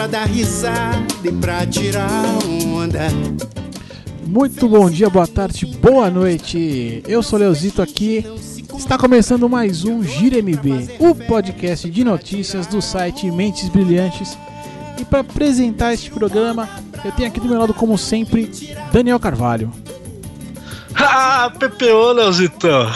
[0.00, 3.59] pra dar risada e pra tirar onda.
[4.30, 7.02] Muito bom dia, boa tarde, boa noite.
[7.08, 8.24] Eu sou Leozito aqui.
[8.78, 14.38] Está começando mais um Gira MB, o podcast de notícias do site Mentes Brilhantes.
[15.00, 16.68] E para apresentar este programa,
[17.04, 18.48] eu tenho aqui do meu lado, como sempre,
[18.92, 19.72] Daniel Carvalho.
[20.94, 22.88] Ah, PPO, Leozitão.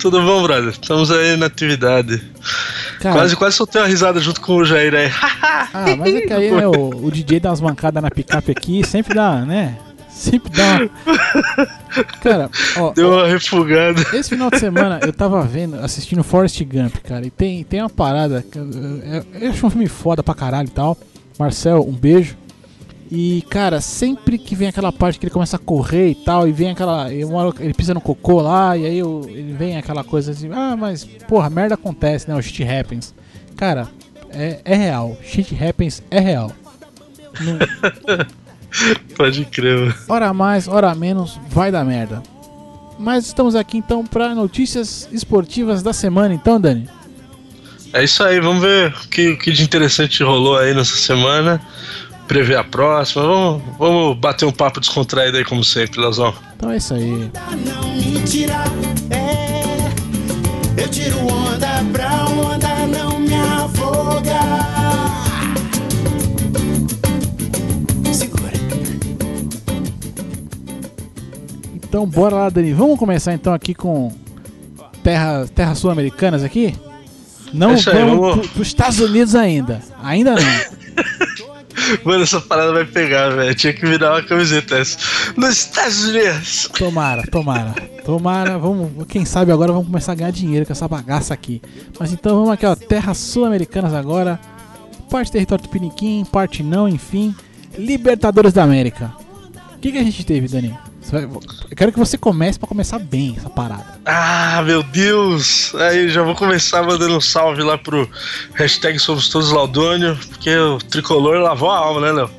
[0.00, 0.70] Tudo bom, brother?
[0.70, 2.20] Estamos aí na atividade.
[2.98, 5.10] Cara, Quase, quase soltei uma risada junto com o Jair aí.
[5.74, 8.86] Ah, mas é que aí né, o, o DJ dá umas mancadas na picape aqui,
[8.86, 9.78] sempre dá, né?
[10.22, 11.66] Sempre dá uma...
[12.22, 14.00] Cara, ó, Deu uma refugada.
[14.16, 17.90] Esse final de semana eu tava vendo, assistindo Forrest Gump, cara, e tem, tem uma
[17.90, 18.44] parada.
[18.54, 20.96] eu, eu- acho um filme foda pra caralho e tal.
[21.38, 22.36] Marcel, um beijo.
[23.10, 26.52] E, cara, sempre que vem aquela parte que ele começa a correr e tal, e
[26.52, 27.12] vem aquela.
[27.12, 31.50] Ele pisa no cocô lá, e aí ele vem aquela coisa assim, ah, mas, porra,
[31.50, 32.34] merda acontece, né?
[32.36, 33.12] O shit happens.
[33.56, 33.88] Cara,
[34.30, 35.16] é, é real.
[35.22, 36.52] Shit happens é real.
[37.40, 37.58] Não-
[39.16, 39.94] Pode crer, mano.
[40.08, 42.22] hora mais, hora menos, vai dar merda.
[42.98, 46.88] Mas estamos aqui então para notícias esportivas da semana, então, Dani.
[47.92, 51.60] É isso aí, vamos ver o que, o que de interessante rolou aí nessa semana.
[52.26, 53.24] Prever a próxima.
[53.24, 56.32] Vamos, vamos bater um papo descontraído aí, como sempre, Leozão.
[56.56, 57.30] Então é isso aí.
[57.66, 58.22] Não me
[59.10, 60.82] é.
[60.82, 62.71] Eu tiro onda pra onda
[71.92, 72.72] Então bora lá, Dani.
[72.72, 74.10] Vamos começar então aqui com
[75.02, 76.74] terra, terras sul-americanas aqui?
[77.52, 79.82] Não É isso aí, vamos pro- pros Estados Unidos ainda.
[80.02, 80.40] Ainda não.
[82.02, 83.54] Mano, essa parada vai pegar, velho.
[83.54, 84.96] Tinha que virar uma camiseta essa.
[85.36, 86.70] Nos Estados Unidos.
[86.78, 87.74] Tomara, tomara.
[88.06, 89.06] Tomara, vamos.
[89.06, 91.60] Quem sabe agora vamos começar a ganhar dinheiro com essa bagaça aqui.
[92.00, 92.74] Mas então vamos aqui, ó.
[92.74, 94.40] Terras sul-americanas agora.
[95.10, 97.34] Parte território do Piniquim, parte não, enfim.
[97.76, 99.12] Libertadores da América.
[99.76, 100.74] O que, que a gente teve, Dani?
[101.70, 103.84] Eu quero que você comece pra começar bem essa parada.
[104.06, 105.74] Ah, meu Deus!
[105.74, 108.08] Aí já vou começar mandando um salve lá pro
[108.54, 112.30] hashtag Somos Todos Laudônio, porque o tricolor lavou a alma, né, Léo?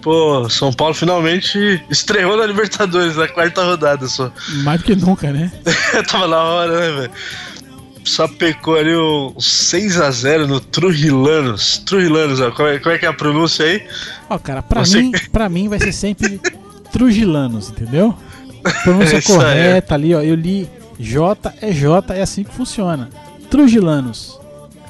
[0.00, 4.30] Pô, São Paulo finalmente estreou na Libertadores na quarta rodada só.
[4.62, 5.50] Mais do que nunca, né?
[6.08, 7.10] Tava na hora, né, velho?
[8.04, 11.78] Só pecou ali o 6x0 no Trujillanos.
[11.84, 12.50] Trujillanos, ó.
[12.52, 13.86] Como é, como é que é a pronúncia aí?
[14.30, 16.40] Ó, cara, pra Você- mim, pra mim vai ser sempre
[16.92, 18.14] Trujillanos, entendeu?
[18.84, 20.20] Pronúncia É correta ali, ó.
[20.22, 20.68] Eu li
[20.98, 23.08] J é J, é assim que funciona.
[23.50, 24.38] Trujillanos.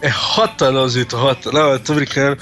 [0.01, 1.51] É Rota, Leozito, Rota.
[1.51, 2.39] Não, eu tô brincando.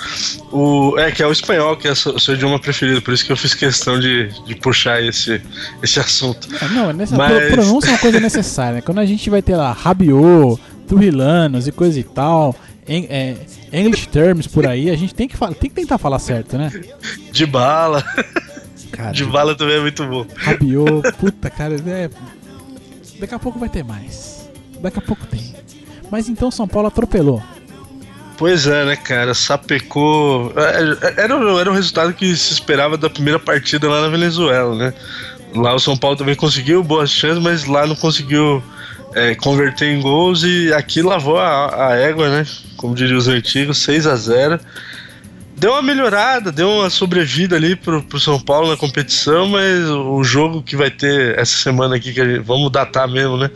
[0.52, 3.24] O, é que é o espanhol, que é o seu, seu idioma preferido, por isso
[3.24, 5.40] que eu fiz questão de, de puxar esse,
[5.82, 6.46] esse assunto.
[6.62, 8.74] É, Não, nessa Mas- pro- pronúncia é uma coisa necessária.
[8.74, 8.80] né?
[8.82, 12.54] Quando a gente vai ter lá Rabiot, Trujillanos e coisa e tal,
[12.86, 13.36] em, é,
[13.72, 16.70] English terms por aí, a gente tem que, tem que tentar falar certo, né?
[17.32, 18.04] De bala.
[18.92, 20.26] Cara, De bala também é muito bom.
[20.36, 22.08] Rabiot, puta, cara, é...
[23.18, 24.48] Daqui a pouco vai ter mais.
[24.80, 25.54] Daqui a pouco tem.
[26.10, 27.42] Mas então São Paulo atropelou.
[28.36, 29.32] Pois é, né, cara?
[29.32, 30.52] Sapecou.
[30.56, 34.74] é, Era, o- era o resultado que se esperava da primeira partida lá na Venezuela,
[34.76, 34.94] né?
[35.54, 38.62] Lá o São Paulo também conseguiu boas chances, mas lá não conseguiu
[39.14, 42.46] é, converter em gols e aqui lavou a, a égua, né?
[42.76, 44.60] Como diriam os antigos, 6 a 0
[45.56, 50.22] Deu uma melhorada, deu uma sobrevida ali pro, pro São Paulo na competição, mas o
[50.22, 53.50] jogo que vai ter essa semana aqui, que gente, vamos datar mesmo, né?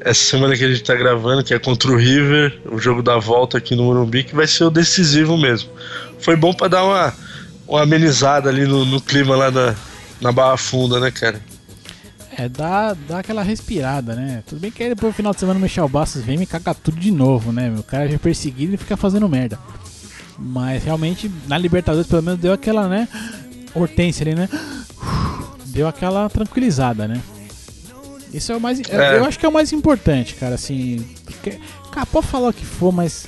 [0.00, 3.18] Essa semana que a gente tá gravando, que é contra o River, o jogo da
[3.18, 5.68] volta aqui no Morumbi, que vai ser o decisivo mesmo.
[6.18, 7.14] Foi bom pra dar uma,
[7.68, 9.74] uma amenizada ali no, no clima lá na,
[10.22, 11.42] na Barra Funda, né, cara?
[12.38, 14.42] É, dá, dá aquela respirada, né?
[14.46, 16.46] Tudo bem que aí depois no final de semana o Michel Bastos vem e me
[16.46, 17.68] caga tudo de novo, né?
[17.68, 19.58] Meu cara já é perseguido e fica fazendo merda.
[20.38, 23.08] Mas realmente na Libertadores pelo menos deu aquela, né?
[23.74, 24.48] Hortência ali, né?
[25.66, 27.20] Deu aquela tranquilizada, né?
[28.32, 28.80] Isso é o mais.
[28.88, 29.18] É.
[29.18, 31.04] Eu acho que é o mais importante, cara, assim.
[31.24, 31.58] Porque,
[31.92, 33.26] cara, pode falar o que for, mas.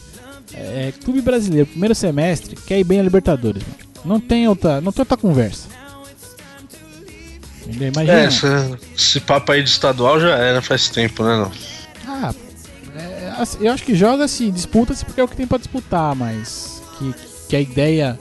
[0.53, 3.77] É, clube brasileiro, primeiro semestre, quer ir bem na Libertadores, mano.
[4.05, 5.69] Não tem outra, não tem outra conversa.
[7.67, 7.89] Entendeu?
[7.89, 8.19] Imagina.
[8.19, 11.37] É, essa- esse papo aí de estadual já era faz tempo, né?
[11.37, 11.53] Não?
[12.07, 12.35] Ah,
[12.97, 16.76] é, assim, eu acho que joga-se, disputa-se porque é o que tem pra disputar, mas
[16.99, 17.15] que,
[17.49, 18.19] que a ideia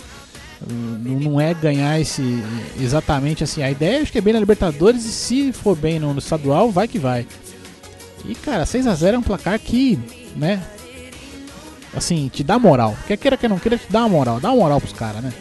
[0.67, 2.43] Não, não é ganhar esse
[2.79, 3.61] exatamente assim.
[3.63, 6.71] A ideia acho que é bem na Libertadores e se for bem no, no estadual,
[6.71, 7.27] vai que vai.
[8.27, 9.99] E cara, 6 a 0 é um placar que,
[10.35, 10.61] né?
[11.95, 12.95] Assim, te dá moral.
[13.07, 14.39] Quer queira que não queira, te dá uma moral.
[14.39, 15.33] Dá uma moral pros caras, né?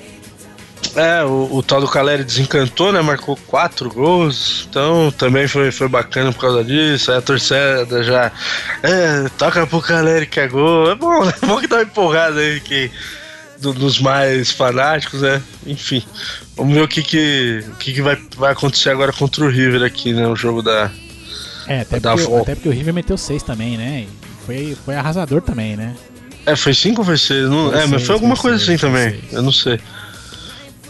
[0.95, 3.01] É, o, o, tal do Caleri desencantou, né?
[3.01, 4.67] Marcou quatro gols.
[4.71, 7.11] Então também foi, foi bacana por causa disso.
[7.11, 8.31] Aí a torcida já.
[8.83, 10.91] É, toca pro Caleri que é gol.
[10.91, 12.91] É bom, é bom que dá uma empolgada aí que,
[13.65, 15.43] do, dos mais fanáticos, né?
[15.67, 16.03] Enfim.
[16.57, 19.83] Vamos ver o que, que, o que, que vai, vai acontecer agora contra o River
[19.83, 20.27] aqui, né?
[20.29, 20.91] O jogo da.
[21.67, 24.07] É, até, da porque, até porque o River meteu seis também, né?
[24.07, 25.97] E foi, foi arrasador também, né?
[26.47, 27.49] É, foi cinco ou foi seis?
[27.49, 29.11] Não, foi é, seis, mas foi alguma foi coisa seis, assim também.
[29.11, 29.33] Seis.
[29.33, 29.81] Eu não sei.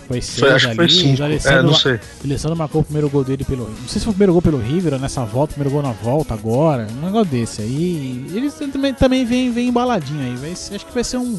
[0.08, 0.76] Foi seis foi, acho ali.
[0.76, 1.22] Que foi cinco.
[1.22, 1.94] é, não sei.
[1.94, 3.68] O Alessandro marcou o primeiro gol dele pelo.
[3.68, 5.82] Não sei se foi o primeiro gol pelo River ou nessa volta, o primeiro gol
[5.82, 6.86] na volta agora.
[6.90, 8.26] Um negócio desse aí.
[8.34, 10.34] Eles também, também vem, vem embaladinho aí.
[10.36, 11.38] Vai, acho que vai ser um.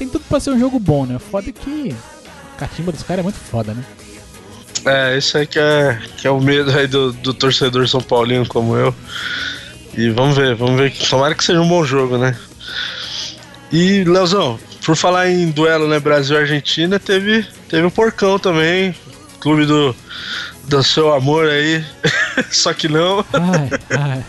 [0.00, 1.18] Tem tudo pra ser um jogo bom, né?
[1.18, 1.94] Foda que.
[2.54, 3.84] A catimba dos caras é muito foda, né?
[4.86, 8.48] É, isso aí que é, que é o medo aí do, do torcedor São Paulino
[8.48, 8.94] como eu.
[9.94, 10.90] E vamos ver, vamos ver.
[11.06, 12.34] Tomara que seja um bom jogo, né?
[13.70, 18.94] E, Leozão, por falar em duelo, né, Brasil e Argentina, teve, teve o Porcão também,
[19.38, 19.94] clube do,
[20.64, 21.84] do seu amor aí,
[22.50, 23.22] só que não.
[23.34, 24.24] Ai, ai.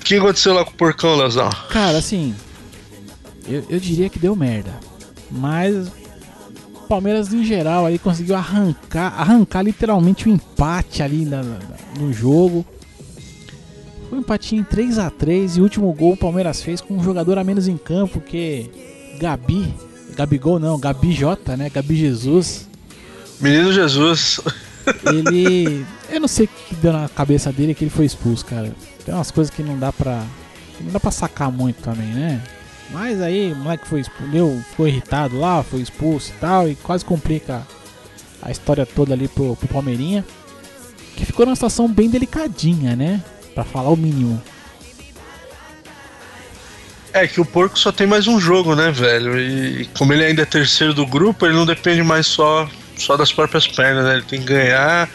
[0.00, 1.50] O que aconteceu lá com o Porcão, Leozão?
[1.70, 2.36] Cara, assim,
[3.48, 4.72] eu, eu diria que deu merda,
[5.30, 5.88] mas
[6.74, 11.58] o Palmeiras em geral ali conseguiu arrancar, arrancar literalmente o um empate ali na, na,
[11.98, 12.64] no jogo.
[14.08, 16.94] Foi um empatinho em 3 a 3 e o último gol o Palmeiras fez com
[16.96, 18.70] um jogador a menos em campo que
[19.18, 19.74] Gabi,
[20.16, 21.68] Gabigol não, Gabi J, né?
[21.70, 22.68] Gabi Jesus.
[23.40, 24.40] Menino Jesus.
[25.04, 28.72] Ele, eu não sei o que deu na cabeça dele que ele foi expulso, cara.
[29.04, 30.24] Tem umas coisas que não dá pra
[30.80, 32.42] não dá pra sacar muito também, né?
[32.90, 37.04] Mas aí o moleque foi expulso, ficou irritado lá, foi expulso e tal, e quase
[37.04, 37.66] complica
[38.40, 40.24] a história toda ali pro, pro Palmeirinha.
[41.16, 43.22] Que ficou numa situação bem delicadinha, né?
[43.56, 44.40] para falar o mínimo.
[47.14, 49.40] É que o porco só tem mais um jogo, né, velho?
[49.40, 52.68] E como ele ainda é terceiro do grupo, ele não depende mais só,
[52.98, 54.12] só das próprias pernas, né?
[54.16, 55.08] Ele tem que ganhar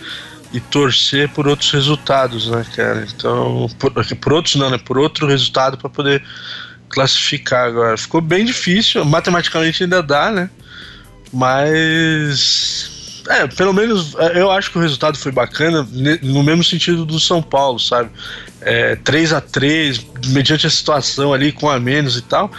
[0.52, 3.08] e torcer por outros resultados, né, cara?
[3.16, 4.80] Então, por, por outros não, né?
[4.80, 6.24] Por outro resultado para poder
[6.92, 7.98] classificar agora.
[7.98, 10.50] Ficou bem difícil, matematicamente ainda dá, né?
[11.34, 15.88] Mas é, pelo menos é, eu acho que o resultado foi bacana
[16.22, 18.10] no mesmo sentido do São Paulo, sabe?
[18.62, 22.52] É, 3 a 3 mediante a situação ali com a menos e tal.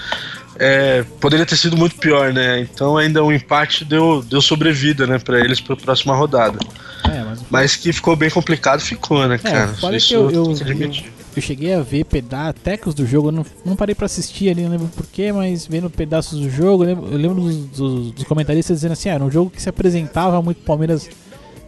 [0.58, 2.60] É, poderia ter sido muito pior, né?
[2.60, 6.58] Então ainda o um empate deu, deu sobrevida, né, para eles para a próxima rodada.
[7.04, 9.96] É, mas, mas, que ficou bem complicado, ficou, né, é, cara?
[9.96, 13.76] Isso que eu, eu, eu, eu cheguei a ver pedaços, do jogo, eu não, não
[13.76, 17.56] parei para assistir ali, não lembro porquê, mas vendo pedaços do jogo, eu lembro, dos,
[17.66, 21.08] dos, dos, comentaristas dizendo assim, ah, era um jogo que se apresentava muito Palmeiras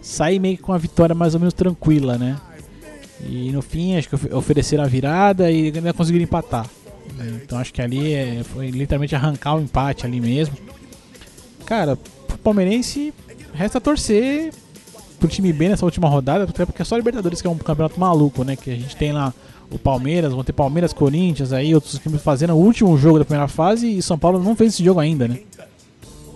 [0.01, 2.39] sair meio com uma vitória mais ou menos tranquila, né?
[3.27, 6.69] E no fim, acho que ofereceram a virada e ainda conseguiram empatar.
[7.43, 10.57] Então acho que ali é, foi literalmente arrancar o empate ali mesmo.
[11.65, 13.15] Cara, pro palmeirense
[13.55, 14.53] resta torcer
[15.19, 17.99] pro time bem nessa última rodada, até porque é só Libertadores que é um campeonato
[17.99, 18.57] maluco, né?
[18.57, 19.33] Que a gente tem lá
[19.71, 23.49] o Palmeiras, vão ter Palmeiras, Corinthians, aí outros times fazendo o último jogo da primeira
[23.49, 25.41] fase e São Paulo não fez esse jogo ainda, né?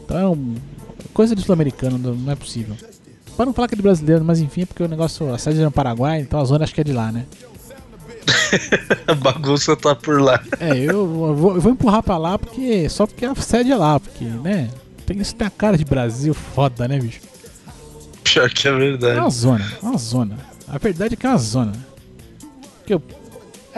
[0.04, 0.38] Então,
[1.12, 2.74] coisa do sul-americano, não é possível.
[3.36, 5.60] Para não falar que é de brasileiro, mas enfim, é porque o negócio, a sede
[5.60, 7.24] é no Paraguai, então a zona acho que é de lá, né?
[9.06, 10.42] a bagunça tá por lá.
[10.58, 14.00] É, eu vou, eu vou empurrar pra lá porque só porque a sede é lá,
[14.00, 14.68] porque, né?
[15.06, 17.20] Tem, isso tem a cara de Brasil foda, né, bicho?
[18.24, 19.18] Pior que é verdade.
[19.18, 20.38] É uma zona, é uma zona.
[20.66, 21.72] A verdade é que é uma zona.
[22.78, 23.02] Porque eu,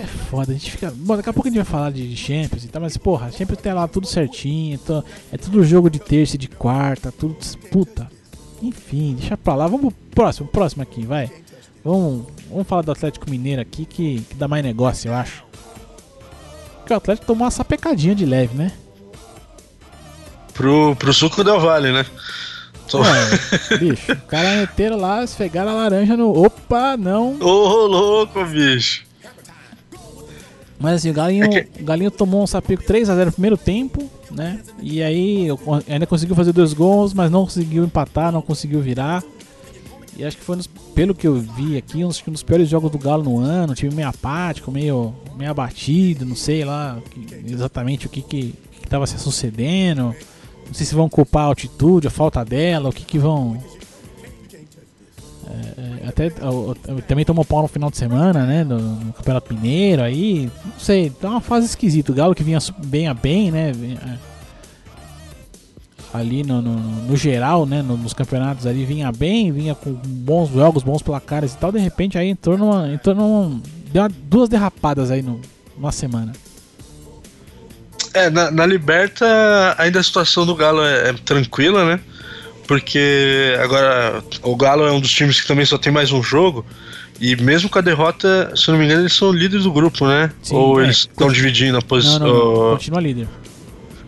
[0.00, 0.92] é foda, a gente fica.
[0.94, 3.60] Bom, daqui a pouco a gente vai falar de Champions e tal, mas porra, Champions
[3.60, 8.10] tem lá tudo certinho, então, é tudo jogo de terça e de quarta, tudo disputa.
[8.62, 9.66] Enfim, deixa pra lá.
[9.66, 11.30] Vamos pro próximo, próximo aqui, vai.
[11.84, 15.44] Vamos, vamos falar do Atlético Mineiro aqui que, que dá mais negócio, eu acho.
[16.78, 18.72] Porque o Atlético tomou uma sapecadinha de leve, né?
[20.52, 22.04] Pro, pro suco Del Vale, né?
[23.70, 26.44] É, bicho, o cara meteram lá, esfregaram a laranja no.
[26.44, 27.36] Opa, não!
[27.40, 29.04] Ô, oh, louco, bicho!
[30.80, 34.60] Mas assim, o Galinho, é o Galinho tomou um sapeco 3x0 no primeiro tempo, né?
[34.80, 35.48] E aí
[35.86, 39.22] ainda conseguiu fazer dois gols, mas não conseguiu empatar, não conseguiu virar.
[40.16, 42.98] E acho que foi, nos, pelo que eu vi aqui, um dos piores jogos do
[42.98, 43.74] Galo no ano.
[43.74, 46.98] Time meio apático, meio, meio abatido, não sei lá
[47.46, 50.14] exatamente o que, que, que tava se sucedendo.
[50.66, 53.62] Não sei se vão culpar a altitude, a falta dela, o que que vão.
[55.50, 56.30] É, é até
[57.06, 58.64] também tomou pau no final de semana, né?
[58.64, 60.50] No, no, Campeonato Mineiro aí.
[60.64, 62.12] Não sei, tá uma fase esquisita.
[62.12, 63.72] O Galo que vinha bem a bem, né?
[66.12, 70.50] ali no, no, no geral, né, no- nos campeonatos ali, vinha bem, vinha com bons
[70.50, 72.92] jogos, bons placares e tal, de repente aí entrou numa.
[72.92, 73.60] Entrou numa
[73.92, 75.40] deu duas derrapadas aí no,
[75.76, 76.32] numa semana.
[78.12, 79.24] É, na, na Liberta
[79.78, 82.00] ainda a situação do Galo é, é tranquila, né?
[82.70, 86.64] Porque agora o Galo é um dos times que também só tem mais um jogo.
[87.20, 90.06] E mesmo com a derrota, se eu não me engano, eles são líderes do grupo,
[90.06, 90.30] né?
[90.40, 90.84] Sim, Ou é.
[90.84, 92.20] eles estão dividindo a Não, posição.
[92.20, 93.26] não, não, continua líder.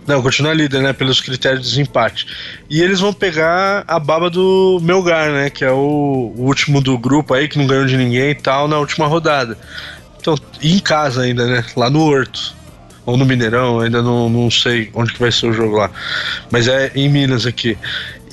[0.07, 0.92] Não, continua líder, né?
[0.92, 2.25] Pelos critérios de desempate.
[2.71, 5.50] E eles vão pegar a baba do Melgar, né?
[5.50, 8.69] Que é o, o último do grupo aí, que não ganhou de ninguém e tal,
[8.69, 9.59] na última rodada.
[10.21, 11.64] Então, em casa ainda, né?
[11.76, 12.54] Lá no Horto.
[13.04, 15.90] Ou no Mineirão, ainda não, não sei onde que vai ser o jogo lá.
[16.52, 17.76] Mas é em Minas aqui.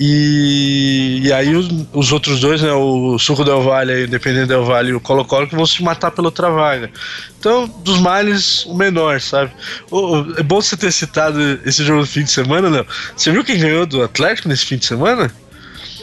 [0.01, 2.71] E, e aí os, os outros dois, né?
[2.71, 6.09] O Suco Del Valle, aí, o Independente Del e o Colo-Colo, que vão se matar
[6.11, 6.89] pela outra vaga.
[7.37, 9.51] Então, dos males, o menor, sabe?
[9.91, 12.87] Ô, é bom você ter citado esse jogo no fim de semana, Léo.
[13.13, 15.29] Você viu quem ganhou do Atlético nesse fim de semana?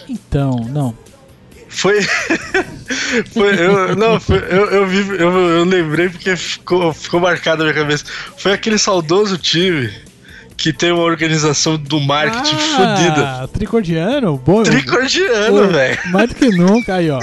[0.07, 0.95] Então, não.
[1.67, 2.03] Foi.
[3.33, 7.73] foi eu, não, foi, eu, eu, vi, eu, eu lembrei porque ficou, ficou marcado na
[7.73, 8.05] minha cabeça.
[8.37, 9.91] Foi aquele saudoso time
[10.57, 13.43] que tem uma organização do marketing fodida.
[13.43, 14.63] Ah, tricordiano, bom.
[14.63, 15.99] Tricordiano, velho.
[16.07, 17.21] Mais do que nunca, aí, ó.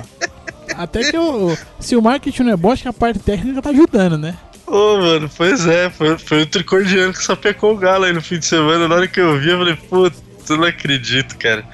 [0.76, 1.58] Até que o.
[1.80, 4.36] Se o marketing não é bom, acho que a parte técnica tá ajudando, né?
[4.66, 8.40] Ô, mano, pois é, foi, foi o tricordiano que sapecou o Galo aí no fim
[8.40, 8.88] de semana.
[8.88, 11.66] Na hora que eu vi, eu falei, puta, não acredito, cara.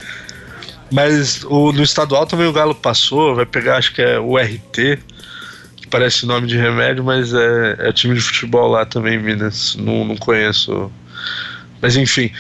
[0.91, 4.99] Mas o, no estadual também o Galo passou, vai pegar, acho que é o RT,
[5.75, 9.75] que parece nome de remédio, mas é, é time de futebol lá também Minas.
[9.75, 10.91] Não, não conheço.
[11.81, 12.31] Mas enfim,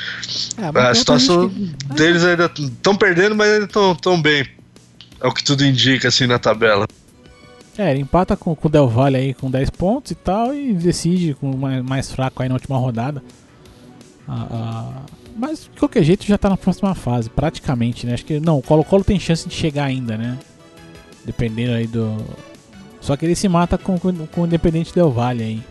[0.57, 4.45] Ah, mas a situação que- deles ainda estão perdendo, mas ainda estão tão bem.
[5.21, 6.85] É o que tudo indica, assim, na tabela.
[7.77, 10.73] É, ele empata com, com o Del Valle aí com 10 pontos e tal e
[10.73, 13.23] decide com o mais, mais fraco aí na última rodada.
[14.27, 15.01] Ah, ah,
[15.37, 18.13] mas de qualquer jeito já tá na próxima fase, praticamente, né?
[18.15, 20.37] Acho que não, o Colo-Colo tem chance de chegar ainda, né?
[21.25, 22.17] Dependendo aí do.
[22.99, 25.63] Só que ele se mata com, com, com o Independente Del Valle aí.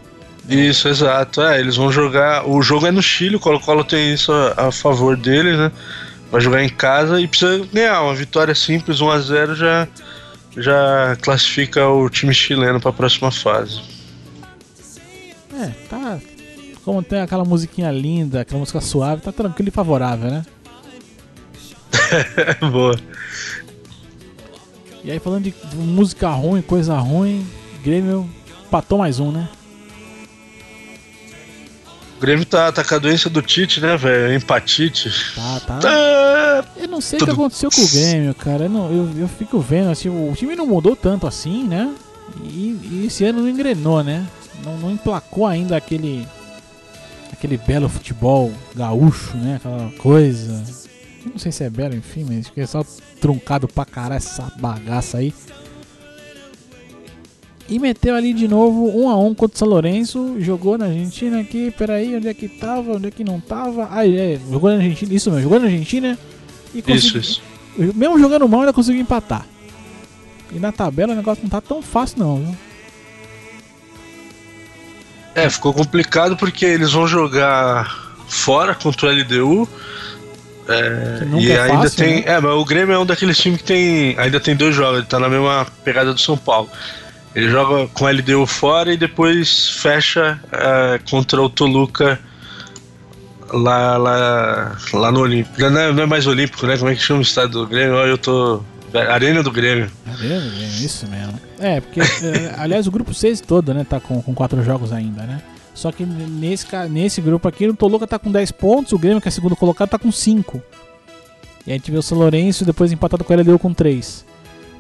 [0.49, 1.43] Isso, exato.
[1.43, 2.49] É, eles vão jogar.
[2.49, 5.71] O jogo é no Chile, o Colo-Colo tem isso a, a favor dele, né?
[6.31, 8.03] Vai jogar em casa e precisa ganhar.
[8.03, 9.89] Uma vitória simples, 1x0 já,
[10.57, 13.81] já classifica o time chileno para a próxima fase.
[15.55, 16.19] É, tá.
[16.83, 20.47] Como tem aquela musiquinha linda, aquela música suave, tá tranquilo e favorável, né?
[22.73, 22.99] Boa.
[25.05, 27.47] E aí falando de música ruim, coisa ruim,
[27.83, 28.29] Grêmio
[28.71, 29.49] patou mais um, né?
[32.19, 34.35] O Grêmio tá, tá com a doença do Tite, né, velho?
[34.35, 35.09] Empatite.
[35.37, 35.79] Tá, tá.
[35.79, 36.65] Tá.
[36.77, 38.65] Eu não sei o que aconteceu com o Grêmio, cara.
[38.65, 41.95] Eu, não- eu, eu fico vendo, assim, o time não mudou tanto assim, né?
[42.43, 44.27] E, e esse ano não engrenou, né?
[44.65, 46.27] Não, não emplacou ainda aquele.
[47.33, 49.57] aquele belo futebol gaúcho, né?
[49.57, 50.65] Aquela coisa.
[51.25, 52.85] Eu não sei se é belo, enfim, mas que é só
[53.21, 55.33] truncado pra caralho essa bagaça aí.
[57.69, 60.37] E meteu ali de novo um a um contra o São Lourenço.
[60.39, 61.71] Jogou na Argentina aqui.
[61.71, 62.93] Peraí, onde é que tava?
[62.95, 63.89] Onde é que não tava?
[63.91, 65.13] Ah, é, jogou na Argentina.
[65.13, 66.19] Isso mesmo, jogou na Argentina.
[66.75, 67.43] E Isso, conseguiu- isso.
[67.95, 69.47] mesmo jogando mal, ainda conseguiu empatar.
[70.51, 72.57] E na tabela o negócio não tá tão fácil, não, viu?
[75.35, 79.69] É, ficou complicado porque eles vão jogar fora contra o LDU.
[81.27, 82.15] Nunca e é ainda fácil, tem.
[82.17, 82.23] né?
[82.27, 84.19] É, mas o Grêmio é um daqueles times que tem.
[84.19, 86.69] Ainda tem dois jogos, ele tá na mesma pegada do São Paulo.
[87.35, 92.19] Ele joga com o LDU fora e depois fecha é, contra o Toluca
[93.53, 95.61] lá, lá, lá no Olímpico.
[95.61, 96.77] Não é, não é mais Olímpico, né?
[96.77, 97.97] Como é que chama o estádio do Grêmio?
[97.97, 98.63] Eu tô.
[98.95, 99.91] Arena do Grêmio.
[100.19, 101.39] Beleza, é isso mesmo.
[101.59, 105.25] É, porque, é, aliás, o grupo 6 todo, né, tá com, com quatro jogos ainda,
[105.25, 105.43] né?
[105.75, 109.29] Só que nesse, nesse grupo aqui, o Toluca tá com 10 pontos, o Grêmio, que
[109.29, 110.61] é segundo colocado, tá com 5.
[111.67, 114.25] E a gente vê o São Lourenço depois empatado com o LDU com 3.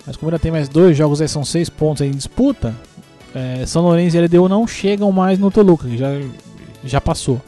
[0.08, 2.74] Mas como ainda tem mais dois jogos aí, são 6 pontos em disputa,
[3.34, 6.08] é, São Lourenço e LDU não chegam mais no Toluca, que já,
[6.82, 7.38] já passou.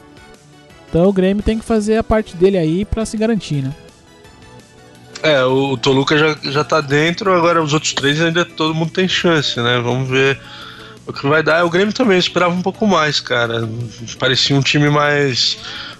[0.87, 3.73] Então o Grêmio tem que fazer a parte dele aí pra se garantir, né?
[5.23, 9.07] É, o, Toluca já, já tá dentro, agora os outros três ainda todo mundo tem
[9.07, 9.79] chance, né?
[9.79, 10.39] Vamos ver
[11.07, 11.65] o que vai dar.
[11.65, 13.67] O Grêmio também esperava um pouco mais, cara.
[14.19, 15.57] Parecia um time mais,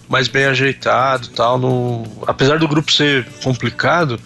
[0.08, 1.58] mais bem ajeitado tal.
[1.58, 4.20] Não, apesar do grupo ser complicado,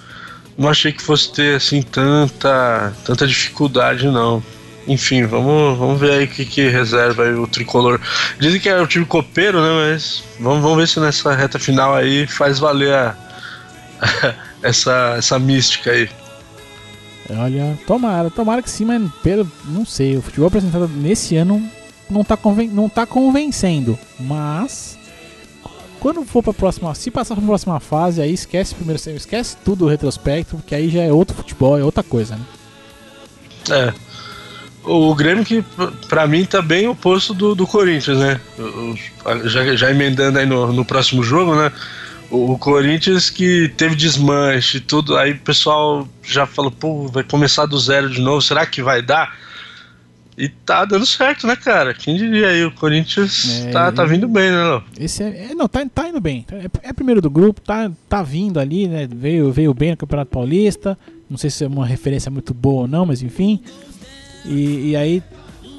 [0.57, 4.43] não achei que fosse ter assim tanta, tanta dificuldade, não.
[4.88, 8.00] Enfim, vamos, vamos ver aí o que, que reserva o tricolor.
[8.39, 9.91] Dizem que é o time copeiro, né?
[9.91, 13.15] Mas vamos, vamos ver se nessa reta final aí faz valer a,
[14.62, 16.09] essa, essa mística aí.
[17.29, 21.67] Olha, tomara, tomara que sim, mas pelo, não sei, o futebol apresentado nesse ano
[22.07, 24.97] não tá, conven, não tá convencendo, mas
[26.05, 26.93] quando for pra próxima.
[26.93, 29.01] Se passar pra próxima fase, aí esquece primeiro.
[29.09, 32.45] Esquece tudo o retrospecto, porque aí já é outro futebol, é outra coisa, né?
[33.71, 33.93] É.
[34.83, 35.65] O Grêmio que,
[36.07, 38.39] pra mim, tá bem oposto do, do Corinthians, né?
[39.45, 41.71] Já, já emendando aí no, no próximo jogo, né?
[42.29, 47.79] O Corinthians que teve desmanche tudo, aí o pessoal já falou, pô, vai começar do
[47.79, 49.35] zero de novo, será que vai dar?
[50.38, 51.94] E tá dando certo, né, cara?
[51.94, 52.65] Quem diria aí?
[52.65, 54.84] O Corinthians é, tá, tá vindo bem, né, não?
[55.00, 56.46] Esse é, é, não, tá, tá indo bem.
[56.51, 59.08] É, é, primeiro do grupo, tá, tá vindo ali, né?
[59.10, 60.98] Veio, veio bem no Campeonato Paulista.
[61.30, 63.62] Não sei se é uma referência muito boa ou não, mas enfim.
[64.44, 65.24] E, e aí,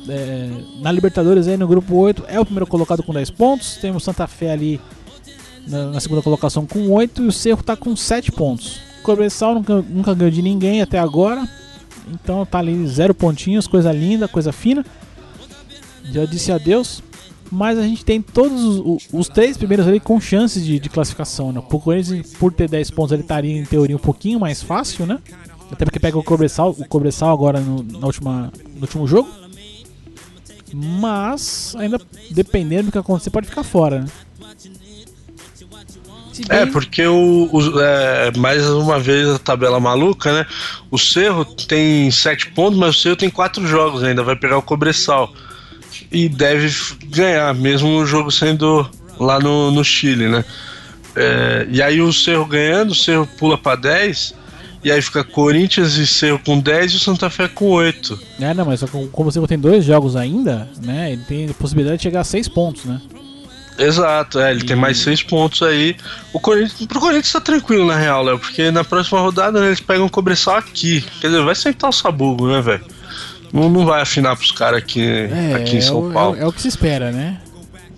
[0.09, 0.49] é,
[0.81, 3.77] na Libertadores, aí no grupo 8, é o primeiro colocado com 10 pontos.
[3.77, 4.81] Temos Santa Fé ali
[5.67, 8.81] na, na segunda colocação com 8 e o Cerro tá com 7 pontos.
[9.01, 11.47] O Cobressal nunca, nunca ganhou de ninguém até agora.
[12.07, 14.85] Então tá ali zero pontinhos, coisa linda, coisa fina.
[16.05, 17.03] Já disse adeus.
[17.51, 21.53] Mas a gente tem todos os, os três primeiros ali com chances de, de classificação.
[21.53, 21.61] Né?
[21.61, 21.83] Por,
[22.39, 25.21] por ter 10 pontos ele estaria em teoria um pouquinho mais fácil, né?
[25.71, 29.29] Até porque pega o Cobressal, o Cobressal agora no, na última, no último jogo.
[30.73, 34.09] Mas ainda dependendo do que acontecer pode ficar fora, né?
[36.49, 40.47] É, porque o, o é, mais uma vez a tabela maluca, né?
[40.91, 44.63] O Cerro tem 7 pontos, mas o Cerro tem 4 jogos ainda, vai pegar o
[44.63, 45.33] Cobressal.
[46.11, 46.73] E deve
[47.07, 48.89] ganhar, mesmo o jogo sendo
[49.19, 50.45] lá no, no Chile, né?
[51.15, 54.35] É, e aí o Cerro ganhando, o Cerro pula para 10,
[54.85, 58.19] e aí fica Corinthians e Cerro com 10 e o Santa Fé com 8.
[58.39, 61.13] É, não, mas como o Cerro tem dois jogos ainda, né?
[61.13, 63.01] Ele tem a possibilidade de chegar a 6 pontos, né?
[63.79, 64.67] Exato, é, ele e...
[64.67, 65.97] tem mais seis pontos aí.
[66.33, 69.81] O Corinthians, pro Corinthians tá tranquilo, na real, Léo, porque na próxima rodada né, eles
[69.81, 71.05] pegam o Cobressal aqui.
[71.21, 72.85] Quer dizer, vai sentar o sabugo, né, velho?
[73.53, 76.37] Não, não vai afinar pros caras aqui, é, aqui em São é Paulo.
[76.37, 77.41] É, é, o que se espera, né?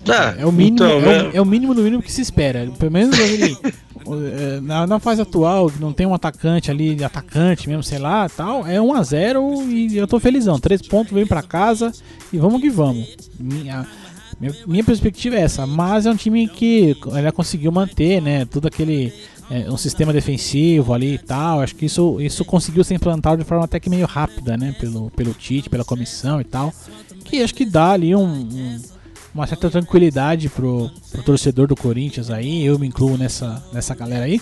[0.07, 1.31] É, é o mínimo, então, é, o, né?
[1.33, 2.67] é, o, mínimo do mínimo que se espera.
[2.79, 7.83] Pelo menos ele, é, na, na, fase atual, não tem um atacante ali, atacante mesmo,
[7.83, 10.59] sei lá, tal, é 1 a 0 e eu tô felizão.
[10.59, 11.91] Três pontos, vem para casa
[12.31, 13.15] e vamos que vamos.
[13.39, 13.85] Minha,
[14.39, 18.67] minha, minha, perspectiva é essa, mas é um time que ela conseguiu manter, né, tudo
[18.67, 19.13] aquele
[19.49, 21.61] é, um sistema defensivo ali e tal.
[21.61, 25.09] Acho que isso, isso conseguiu ser implantado de forma até que meio rápida, né, pelo,
[25.11, 26.73] pelo Tite, pela comissão e tal.
[27.25, 28.81] Que acho que dá ali um, um,
[29.33, 32.63] uma certa tranquilidade pro, pro torcedor do Corinthians aí.
[32.63, 34.39] Eu me incluo nessa, nessa galera aí.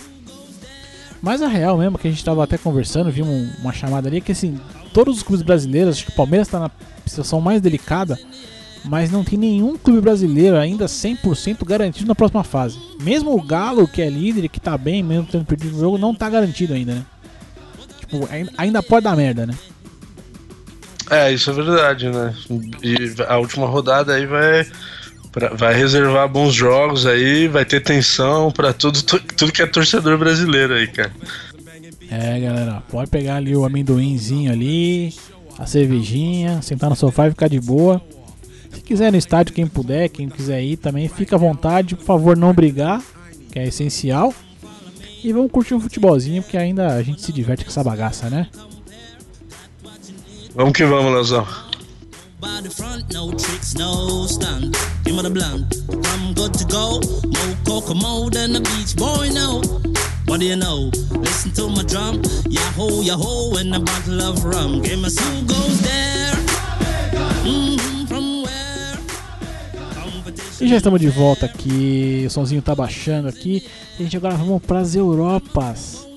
[1.22, 4.32] Mas a real mesmo, que a gente estava até conversando, vimos uma chamada ali, que
[4.32, 4.60] assim,
[4.94, 6.72] todos os clubes brasileiros, acho que o Palmeiras está na
[7.06, 8.20] situação mais delicada
[8.86, 12.80] mas não tem nenhum clube brasileiro ainda 100% garantido na próxima fase.
[13.02, 16.16] Mesmo o Galo, que é líder, que tá bem, mesmo tendo perdido o jogo, não
[16.16, 17.06] tá garantido ainda, né?
[18.00, 19.54] Tipo, ainda pode dar merda, né?
[21.10, 22.34] É, isso é verdade, né?
[22.84, 22.96] E
[23.28, 24.66] a última rodada aí vai
[25.54, 30.74] vai reservar bons jogos aí, vai ter tensão para tudo, tudo que é torcedor brasileiro
[30.74, 31.12] aí, cara.
[32.10, 35.14] É, galera, pode pegar ali o amendoinzinho ali,
[35.60, 38.02] a cervejinha, sentar no sofá e ficar de boa.
[38.88, 41.94] Se quiser no estádio, quem puder, quem quiser ir também, fica à vontade.
[41.94, 43.04] Por favor, não brigar,
[43.52, 44.34] que é essencial.
[45.22, 48.48] E vamos curtir um futebolzinho, porque ainda a gente se diverte com essa bagaça, né?
[50.56, 51.46] Vamos que vamos, Leozão.
[52.40, 54.74] Body front, no tricks, no stunt.
[55.04, 55.76] Give me the blunt.
[55.90, 57.02] I'm good to go.
[57.28, 59.60] More coca more than the beach boy no.
[60.28, 60.92] What do you know?
[61.12, 62.22] Listen to my drum.
[62.48, 64.82] Yahoo, yahoo, and a bottle of rum.
[64.82, 66.38] Give me some goes there.
[67.44, 67.97] Mm -hmm.
[70.60, 73.64] E já estamos de volta aqui, o somzinho tá baixando aqui.
[73.98, 76.08] E a gente agora vamos para as Europas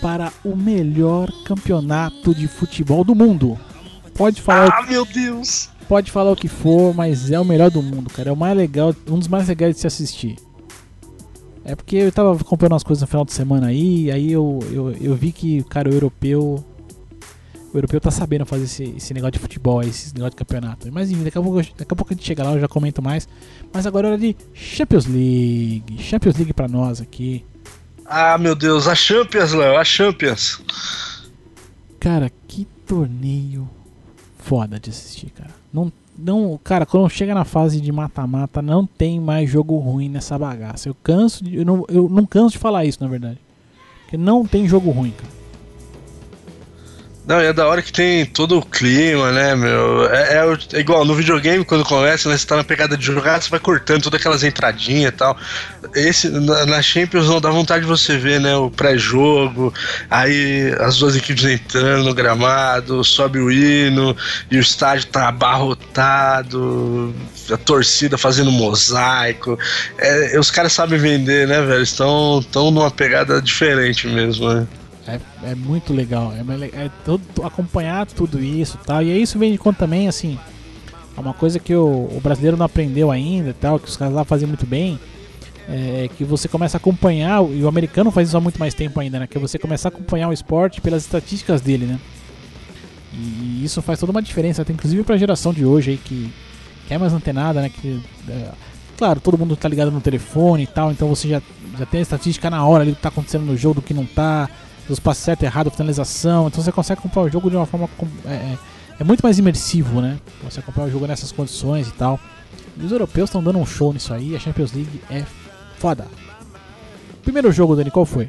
[0.00, 3.58] para o melhor campeonato de futebol do mundo.
[4.14, 4.70] Pode falar.
[4.72, 5.68] Ah, meu Deus!
[5.88, 8.30] Pode falar o que for, mas é o melhor do mundo, cara.
[8.30, 10.36] É o mais legal, um dos mais legais de se assistir.
[11.62, 14.92] É porque eu tava comprando umas coisas no final de semana aí, aí eu, eu,
[15.00, 16.64] eu vi que, cara, o europeu
[17.72, 20.92] o europeu tá sabendo fazer esse, esse negócio de futebol, esse negócio de campeonato.
[20.92, 23.00] Mas enfim, daqui a, pouco, daqui a pouco a gente chega lá, eu já comento
[23.00, 23.26] mais.
[23.72, 25.96] Mas agora é hora de Champions League.
[25.98, 27.44] Champions League pra nós aqui.
[28.04, 30.60] Ah, meu Deus, a Champions, Léo, a Champions.
[31.98, 33.68] Cara, que torneio
[34.36, 35.50] foda de assistir, cara.
[35.72, 40.38] Não, não, cara, quando chega na fase de mata-mata, não tem mais jogo ruim nessa
[40.38, 40.90] bagaça.
[40.90, 43.38] Eu canso de, eu não, eu não canso de falar isso, na verdade.
[44.02, 45.41] Porque não tem jogo ruim, cara.
[47.24, 50.12] Não, e é da hora que tem todo o clima, né, meu?
[50.12, 52.36] É, é, é, igual no videogame, quando começa, né?
[52.36, 55.36] Você tá na pegada de jogar, você vai cortando todas aquelas entradinhas e tal.
[55.94, 58.56] Esse, na, na Champions não dá vontade de você ver, né?
[58.56, 59.72] O pré-jogo,
[60.10, 64.16] aí as duas equipes entrando no gramado, sobe o hino,
[64.50, 67.14] e o estádio tá abarrotado,
[67.52, 69.56] a torcida fazendo mosaico.
[69.96, 71.82] É, os caras sabem vender, né, velho?
[71.82, 74.66] Estão numa pegada diferente mesmo, né?
[75.06, 76.32] É, é muito legal.
[76.32, 79.02] É, é todo, acompanhar tudo isso tal.
[79.02, 80.38] E isso vem de conta também, assim.
[81.16, 84.24] É uma coisa que o, o brasileiro não aprendeu ainda tal, que os caras lá
[84.24, 84.98] fazem muito bem.
[85.68, 88.98] É que você começa a acompanhar, e o americano faz isso há muito mais tempo
[88.98, 89.26] ainda, né?
[89.26, 92.00] Que você começa a acompanhar o esporte pelas estatísticas dele, né?
[93.12, 96.32] E isso faz toda uma diferença, até inclusive pra geração de hoje aí que,
[96.88, 97.68] que é mais antenada, né?
[97.68, 98.48] Que, é,
[98.96, 101.42] claro, todo mundo tá ligado no telefone e tal, então você já,
[101.78, 103.94] já tem a estatística na hora ali do que tá acontecendo no jogo, do que
[103.94, 104.48] não tá
[104.92, 106.48] dos passos certo e errado, finalização.
[106.48, 107.88] Então você consegue comprar o jogo de uma forma.
[108.26, 108.58] É, é,
[109.00, 110.18] é muito mais imersivo, né?
[110.44, 112.20] Você comprar o jogo nessas condições e tal.
[112.76, 114.36] E os europeus estão dando um show nisso aí.
[114.36, 115.24] A Champions League é
[115.78, 116.06] foda.
[117.22, 118.28] Primeiro jogo, Dani, qual foi?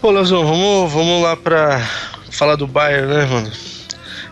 [0.00, 1.80] Pô, Lazão, vamos, vamos lá pra
[2.30, 3.50] falar do Bayern, né, mano?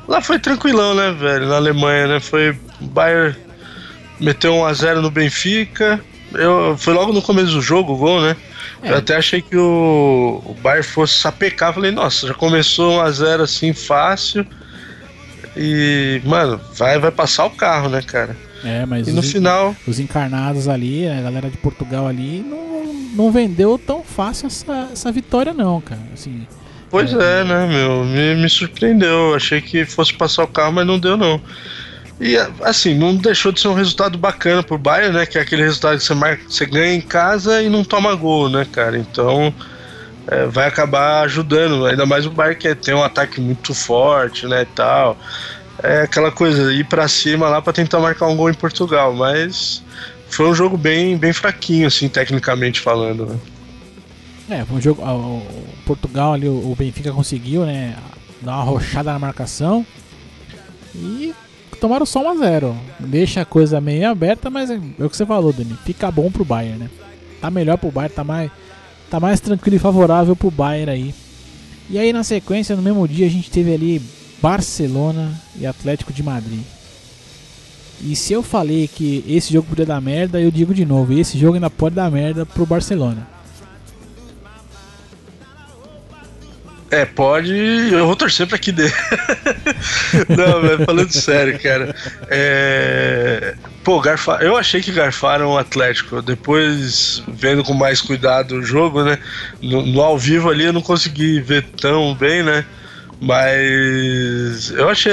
[0.06, 1.48] Lá foi tranquilão, né, velho?
[1.48, 2.20] Na Alemanha, né?
[2.20, 2.50] Foi.
[2.80, 3.36] O Bayern
[4.20, 6.00] meteu 1x0 no Benfica.
[6.32, 8.36] Eu, foi logo no começo do jogo o gol, né?
[8.82, 8.92] É.
[8.92, 11.74] Eu até achei que o, o Bayern fosse sapecar.
[11.74, 14.46] Falei, nossa, já começou 1x0 assim fácil.
[15.56, 18.36] E, mano, vai, vai passar o carro, né, cara?
[18.64, 19.74] É, mas e no final.
[19.86, 25.12] Os encarnados ali, a galera de Portugal ali, não, não vendeu tão fácil essa, essa
[25.12, 26.00] vitória, não, cara.
[26.12, 26.46] Assim,
[26.90, 28.04] pois é, é né, meu?
[28.04, 29.34] Me, me surpreendeu.
[29.34, 31.40] Achei que fosse passar o carro, mas não deu, não.
[32.18, 35.26] E assim, não deixou de ser um resultado bacana pro Bayern, né?
[35.26, 38.48] Que é aquele resultado que você, marca, você ganha em casa e não toma gol,
[38.48, 38.96] né, cara?
[38.96, 39.52] Então
[40.26, 44.62] é, vai acabar ajudando, ainda mais o Bayern que tem um ataque muito forte, né,
[44.62, 45.16] e tal.
[45.82, 49.82] É aquela coisa, ir para cima lá para tentar marcar um gol em Portugal, mas
[50.28, 53.38] foi um jogo bem, bem fraquinho, assim, tecnicamente falando, né?
[54.48, 55.02] É, foi um jogo.
[55.02, 55.42] O
[55.84, 57.96] Portugal ali, o Benfica conseguiu, né?
[58.40, 59.84] Dar uma rochada na marcação.
[60.94, 61.34] E
[61.80, 62.74] tomaram só 1x0.
[63.00, 65.76] Deixa a coisa meio aberta, mas é o que você falou, Dani.
[65.84, 66.90] Fica bom pro Bayern, né?
[67.40, 68.50] Tá melhor pro Bayern, tá mais,
[69.10, 71.14] tá mais tranquilo e favorável pro Bayern aí.
[71.88, 74.02] E aí na sequência, no mesmo dia, a gente teve ali
[74.42, 76.60] Barcelona e Atlético de Madrid.
[78.02, 81.38] E se eu falei que esse jogo podia dar merda, eu digo de novo, esse
[81.38, 83.35] jogo ainda pode dar merda pro Barcelona.
[86.90, 87.52] É, pode.
[87.92, 88.86] Eu vou torcer pra que dê.
[90.28, 91.94] Não, mas falando sério, cara.
[92.28, 93.54] É...
[93.82, 94.38] Pô, garfa...
[94.40, 96.22] eu achei que garfaram o Atlético.
[96.22, 99.18] Depois, vendo com mais cuidado o jogo, né?
[99.60, 102.64] No, no ao vivo ali eu não consegui ver tão bem, né?
[103.20, 105.12] Mas eu achei.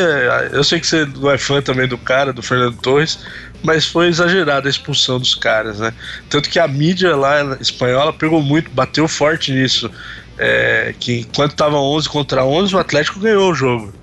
[0.52, 3.20] Eu sei que você não é fã também do cara, do Fernando Torres,
[3.64, 5.94] mas foi exagerada a expulsão dos caras, né?
[6.30, 9.90] Tanto que a mídia lá espanhola pegou muito, bateu forte nisso
[10.38, 13.94] é, que quando tava 11 contra 11, o Atlético ganhou o jogo.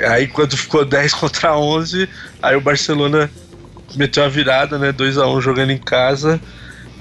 [0.00, 2.08] Aí quando ficou 10 contra 11,
[2.42, 3.30] aí o Barcelona
[3.96, 6.40] meteu a virada, né, 2 a 1 jogando em casa.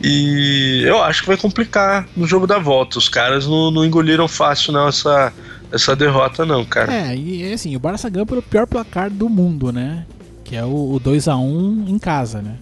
[0.01, 2.99] E eu acho que vai complicar no jogo da volta.
[2.99, 5.33] Os caras não, não engoliram fácil não essa,
[5.71, 6.93] essa derrota não, cara.
[6.93, 10.05] É, e assim, o Barça ganhou pelo pior placar do mundo, né?
[10.43, 12.57] Que é o, o 2 a 1 em casa, né?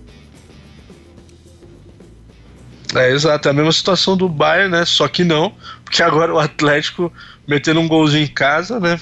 [2.95, 4.85] É, exato, é a mesma situação do Bayern, né?
[4.85, 5.53] Só que não,
[5.85, 7.13] porque agora o Atlético
[7.47, 8.99] metendo um golzinho em casa, né?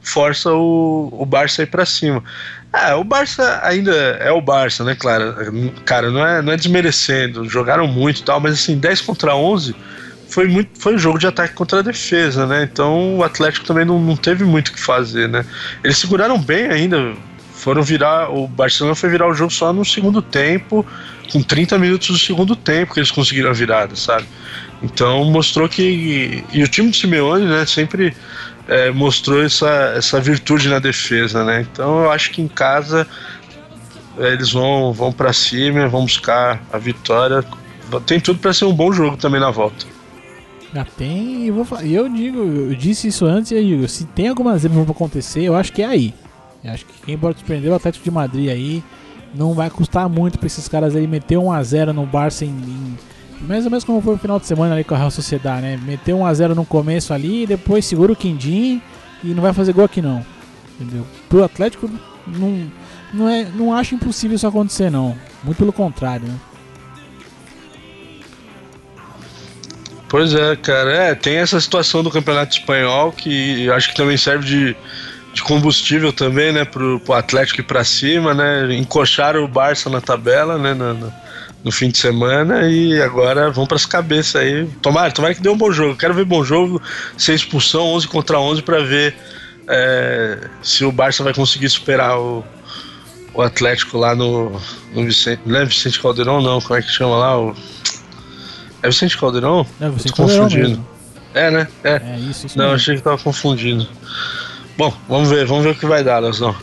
[0.00, 2.24] Força o, o Barça aí pra cima.
[2.72, 5.34] É, o Barça ainda é o Barça, né, claro?
[5.84, 9.76] Cara, não é, não é desmerecendo, jogaram muito e tal, mas assim, 10 contra 11
[10.26, 12.62] foi muito foi um jogo de ataque contra a defesa, né?
[12.62, 15.44] Então o Atlético também não, não teve muito o que fazer, né?
[15.84, 17.14] Eles seguraram bem ainda,
[17.52, 18.30] foram virar.
[18.30, 20.84] O Barcelona foi virar o jogo só no segundo tempo
[21.30, 24.26] com 30 minutos do segundo tempo que eles conseguiram a virada, sabe?
[24.82, 26.44] Então mostrou que.
[26.52, 28.14] E o time do Simeone, né, sempre
[28.68, 31.66] é, mostrou essa, essa virtude na defesa, né?
[31.70, 33.06] Então eu acho que em casa
[34.18, 37.44] é, eles vão, vão para cima, vão buscar a vitória.
[38.06, 39.86] Tem tudo para ser um bom jogo também na volta.
[40.74, 44.56] Já tem, eu, eu digo, eu disse isso antes e eu digo, se tem alguma
[44.56, 46.14] zebra pra acontecer, eu acho que é aí.
[46.64, 48.82] Eu acho que quem pode surpreender é o Atlético de Madrid aí
[49.34, 52.48] não vai custar muito para esses caras aí meter 1 a 0 no Barça em,
[52.48, 52.98] em,
[53.42, 55.80] mais ou menos como foi o final de semana ali com a Real Sociedade, né?
[55.82, 58.80] Meter 1 a 0 no começo ali, depois segura o Quindim
[59.22, 60.24] e não vai fazer gol aqui não.
[60.78, 61.06] Entendeu?
[61.28, 61.90] Pro Atlético
[62.26, 62.70] não
[63.12, 65.16] não é não acho impossível isso acontecer não.
[65.42, 66.34] Muito pelo contrário, né?
[70.08, 70.92] Pois é, cara.
[70.92, 74.76] É, tem essa situação do Campeonato Espanhol que acho que também serve de,
[75.32, 78.74] de combustível também, né, pro, pro Atlético ir pra cima, né?
[78.74, 81.12] Encoxaram o Barça na tabela, né, no, no,
[81.64, 84.66] no fim de semana e agora vão pras cabeças aí.
[84.80, 85.96] Tomara, tomara que dê um bom jogo.
[85.96, 86.82] Quero ver bom jogo,
[87.16, 89.14] sem expulsão, 11 contra 11 para ver
[89.68, 92.44] é, se o Barça vai conseguir superar o,
[93.32, 94.60] o Atlético lá no,
[94.92, 95.42] no Vicente.
[95.46, 96.60] Não é Vicente Caldeirão, não.
[96.60, 97.38] Como é que chama lá?
[97.38, 97.54] O,
[98.82, 99.66] é Vicente Caldeirão?
[99.80, 100.68] É, Vicente Caldeirão confundindo.
[100.68, 100.88] mesmo.
[101.34, 101.68] É, né?
[101.84, 101.94] É.
[102.04, 102.76] É isso, isso Não, mesmo.
[102.76, 103.88] achei que tava confundindo.
[104.76, 106.54] Bom, vamos ver, vamos ver o que vai dar, Leozão.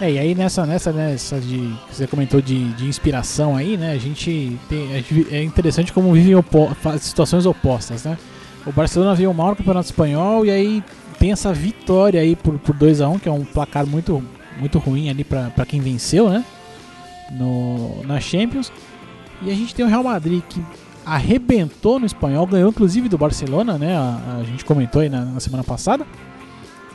[0.00, 1.56] É, e aí nessa, nessa, nessa de.
[1.88, 3.92] que Você comentou de, de inspiração aí, né?
[3.92, 4.92] A gente tem.
[4.94, 8.18] a gente- é interessante como vivem opo- situações opostas, né?
[8.66, 10.84] O Barcelona veio mal no Campeonato Espanhol e aí
[11.18, 14.22] tem essa vitória aí por, por 2x1, que é um placar muito,
[14.58, 16.44] muito ruim ali pra quem venceu, né?
[17.32, 18.70] No, na Champions.
[19.40, 20.62] E a gente tem o Real Madrid que
[21.06, 23.96] arrebentou no espanhol, ganhou inclusive do Barcelona, né?
[23.96, 26.06] A, a gente comentou aí na, na semana passada.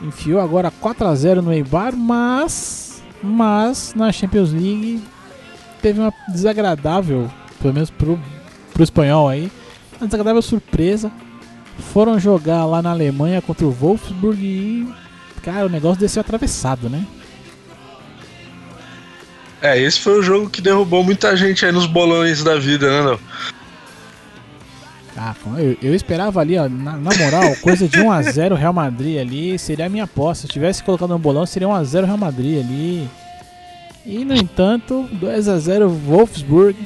[0.02, 2.81] Enfiou agora 4 a 0 no Eibar, mas
[3.22, 5.02] mas na Champions League
[5.80, 7.30] teve uma desagradável,
[7.60, 8.18] pelo menos pro,
[8.72, 9.50] pro espanhol aí,
[9.98, 11.10] uma desagradável surpresa.
[11.92, 14.86] Foram jogar lá na Alemanha contra o Wolfsburg e
[15.42, 17.04] cara, o negócio desceu atravessado, né?
[19.60, 23.10] É, esse foi o jogo que derrubou muita gente aí nos bolões da vida, né,
[23.10, 23.18] não?
[25.16, 29.58] Ah, eu, eu esperava ali, ó, na, na moral, coisa de 1x0 Real Madrid ali,
[29.58, 30.46] seria a minha aposta.
[30.46, 33.08] Se tivesse colocado no bolão, seria 1x0 Real Madrid ali.
[34.06, 36.76] E no entanto, 2x0 Wolfsburg.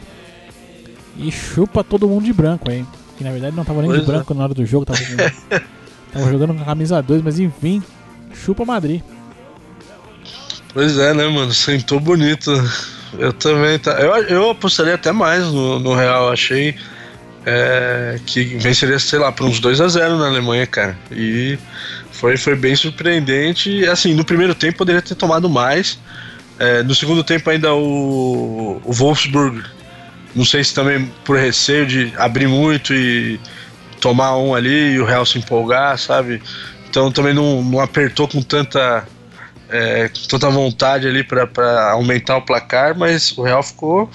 [1.19, 2.85] E chupa todo mundo de branco aí.
[3.17, 4.13] Que na verdade não tava nem Pois de é.
[4.13, 4.99] branco na hora do jogo, tava,
[6.13, 7.83] tava jogando com a camisa 2, mas enfim,
[8.35, 9.01] chupa Madrid.
[10.75, 11.55] Pois é, né, mano?
[11.55, 12.53] Sentou bonito.
[13.19, 13.79] Eu também.
[13.79, 13.93] Tá...
[13.93, 16.31] Eu, eu apostaria até mais no, no Real.
[16.31, 16.75] Achei
[17.49, 20.99] é, que venceria, sei lá, por uns 2 a 0 na Alemanha, cara.
[21.13, 21.57] E
[22.11, 23.87] foi, foi bem surpreendente.
[23.87, 25.97] Assim, no primeiro tempo poderia ter tomado mais.
[26.59, 29.63] É, no segundo tempo, ainda o, o Wolfsburg.
[30.35, 33.39] Não sei se também por receio de abrir muito e
[34.01, 36.43] tomar um ali e o Real se empolgar, sabe?
[36.91, 39.07] Então também não, não apertou com tanta
[39.71, 44.11] é, com tanta vontade ali para aumentar o placar, mas o Real ficou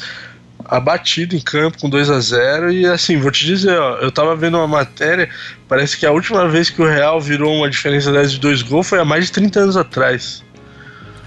[0.72, 4.34] abatido em campo com 2 a 0 e assim, vou te dizer, ó, eu tava
[4.38, 5.28] vendo uma matéria,
[5.68, 8.88] parece que a última vez que o Real virou uma diferença dessa de dois gols
[8.88, 10.42] foi há mais de 30 anos atrás.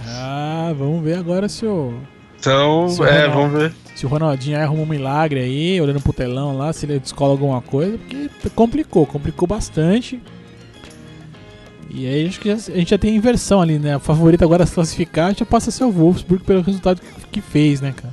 [0.06, 1.94] Ah, vamos ver agora se o,
[2.40, 3.34] Então, Sim, é, Ronaldo.
[3.34, 3.72] vamos ver.
[3.94, 7.60] se o Ronaldinho arruma um milagre aí, olhando pro telão lá, se ele descola alguma
[7.60, 10.22] coisa, porque complicou, complicou bastante.
[11.90, 13.96] E aí acho que a gente já tem inversão ali, né?
[13.96, 17.40] O favorito agora a se classificar já passa a ser o Wolfsburg pelo resultado que
[17.40, 18.12] fez, né, cara?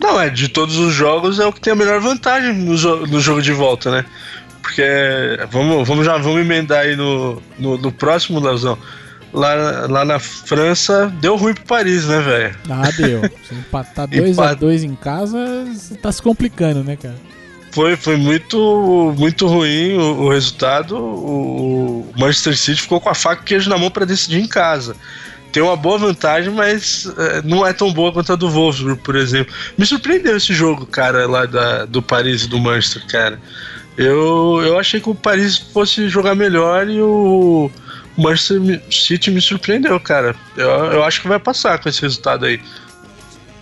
[0.00, 3.06] Não, é, de todos os jogos é o que tem a melhor vantagem no, jo-
[3.06, 4.04] no jogo de volta, né?
[4.62, 4.82] Porque
[5.50, 8.78] vamos, vamos já vamos emendar aí no, no, no próximo, Leozão.
[9.32, 9.54] Lá,
[9.88, 12.56] lá na França deu ruim pro Paris, né, velho?
[12.70, 13.20] Ah, deu.
[13.48, 15.38] Se empatar 2x2 em casa,
[16.02, 17.16] tá se complicando, né, cara?
[17.70, 20.96] Foi, foi muito, muito ruim o, o resultado.
[20.96, 24.48] O Manchester City ficou com a faca e o queijo na mão para decidir em
[24.48, 24.96] casa.
[25.52, 29.16] Tem uma boa vantagem, mas eh, não é tão boa quanto a do Wolfsburg, por
[29.16, 29.52] exemplo.
[29.76, 33.40] Me surpreendeu esse jogo, cara, lá da, do Paris e do Manchester, cara.
[33.96, 37.70] Eu, eu achei que o Paris fosse jogar melhor e o
[38.16, 40.36] Manchester City me surpreendeu, cara.
[40.56, 42.60] Eu, eu acho que vai passar com esse resultado aí.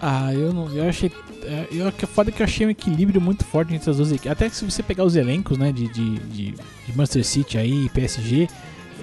[0.00, 0.70] Ah, eu não.
[0.74, 1.10] Eu achei.
[1.42, 4.10] é, Eu, que foda é que eu achei um equilíbrio muito forte entre as duas
[4.10, 4.32] equipes.
[4.32, 6.54] Até se você pegar os elencos, né, de, de, de,
[6.86, 8.48] de Manchester City aí e PSG,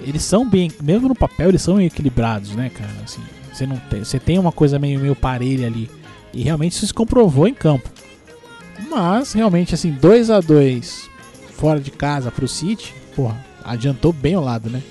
[0.06, 0.70] eles são bem.
[0.82, 2.90] Mesmo no papel, eles são equilibrados, né, cara?
[3.04, 3.20] Assim,
[3.52, 4.00] você não tem.
[4.04, 5.90] Você tem uma coisa meio, meio parelha ali.
[6.32, 7.88] E realmente isso se comprovou em campo.
[8.90, 11.08] Mas, realmente, assim, 2 a 2
[11.56, 14.82] fora de casa pro City, porra, adiantou bem o lado, né?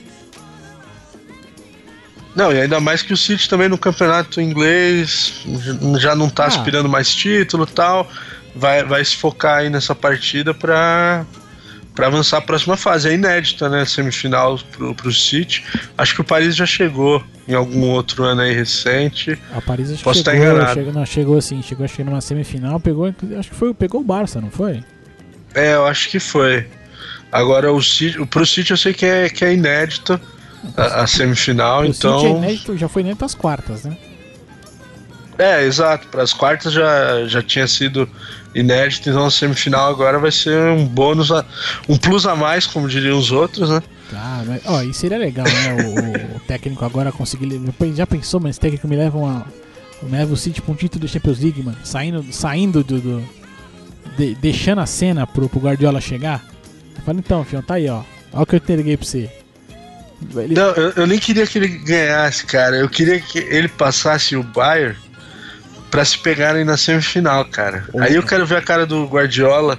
[2.36, 5.34] Não, e ainda mais que o City também no campeonato inglês
[6.00, 6.48] já não tá Ah.
[6.48, 8.10] aspirando mais título e tal.
[8.56, 11.26] Vai, vai se focar aí nessa partida pra,
[11.94, 13.10] pra avançar a próxima fase.
[13.10, 13.86] É inédita, né?
[13.86, 15.64] Semifinal pro, pro City.
[15.98, 19.38] Acho que o Paris já chegou em algum outro ano aí recente.
[19.54, 20.74] A Paris acho que Posso estar chegou, enganado.
[20.74, 24.40] chegou, não, chegou assim, chegou que numa semifinal, pegou, acho que foi, pegou o Barça,
[24.40, 24.84] não foi?
[25.54, 26.68] É, eu acho que foi.
[27.32, 30.20] Agora o City, pro City eu sei que é, que é inédito
[30.78, 32.20] a, a semifinal, o então.
[32.20, 33.98] City é inédito, já foi inédito às quartas, né?
[35.38, 36.08] É, exato.
[36.08, 38.08] Para as quartas já, já tinha sido
[38.56, 41.46] inédito, então a semifinal agora vai ser um bônus, a-
[41.90, 43.82] um plus a mais, como diriam os outros, né?
[44.12, 45.84] Tá, mas, ó, e seria legal, né?
[46.34, 47.60] O, o técnico agora conseguir.
[47.96, 49.46] Já pensou, mas esse técnico me leva uma.
[50.04, 51.78] Me leva o City pra um título da Champions League, mano.
[51.84, 53.24] Saindo, saindo do, do,
[54.18, 56.44] de- deixando a cena pro, pro Guardiola chegar.
[57.06, 58.02] Fala, então, fião, tá aí, ó.
[58.34, 59.30] Olha o que eu entreguei pra você.
[60.36, 62.76] Ele- Não, eu, eu nem queria que ele ganhasse, cara.
[62.78, 64.96] Eu queria que ele passasse o Bayern
[65.94, 67.86] pra se pegarem na semifinal, cara.
[67.94, 68.06] Opa.
[68.06, 69.78] Aí eu quero ver a cara do Guardiola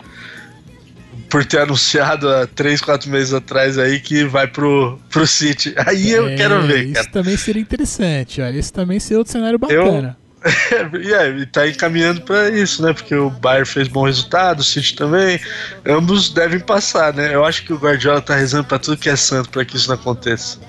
[1.29, 5.75] por ter anunciado há 3, 4 meses atrás aí que vai pro, pro City.
[5.85, 7.09] Aí eu É, quero ver, Isso cara.
[7.11, 8.57] também seria interessante, olha.
[8.57, 10.17] Esse também seria outro cenário bacana.
[11.03, 12.93] e é, e tá encaminhando pra isso, né?
[12.93, 15.41] Porque o Bayern fez bom resultado, o City também.
[15.85, 17.35] Ambos devem passar, né?
[17.35, 19.89] Eu acho que o Guardiola tá rezando pra tudo que é santo pra que isso
[19.89, 20.61] não aconteça.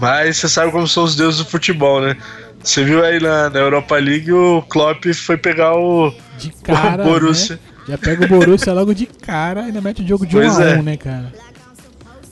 [0.00, 2.16] Mas você sabe como são os deuses do futebol, né?
[2.62, 7.06] Você viu aí na, na Europa League o Klopp foi pegar o, De cara, o
[7.06, 7.56] Borussia.
[7.56, 7.60] né?
[7.88, 10.60] Já pega o Borussia logo de cara e ainda mete o jogo de 1 Pois
[10.60, 10.82] a 1 é.
[10.82, 11.32] né, cara?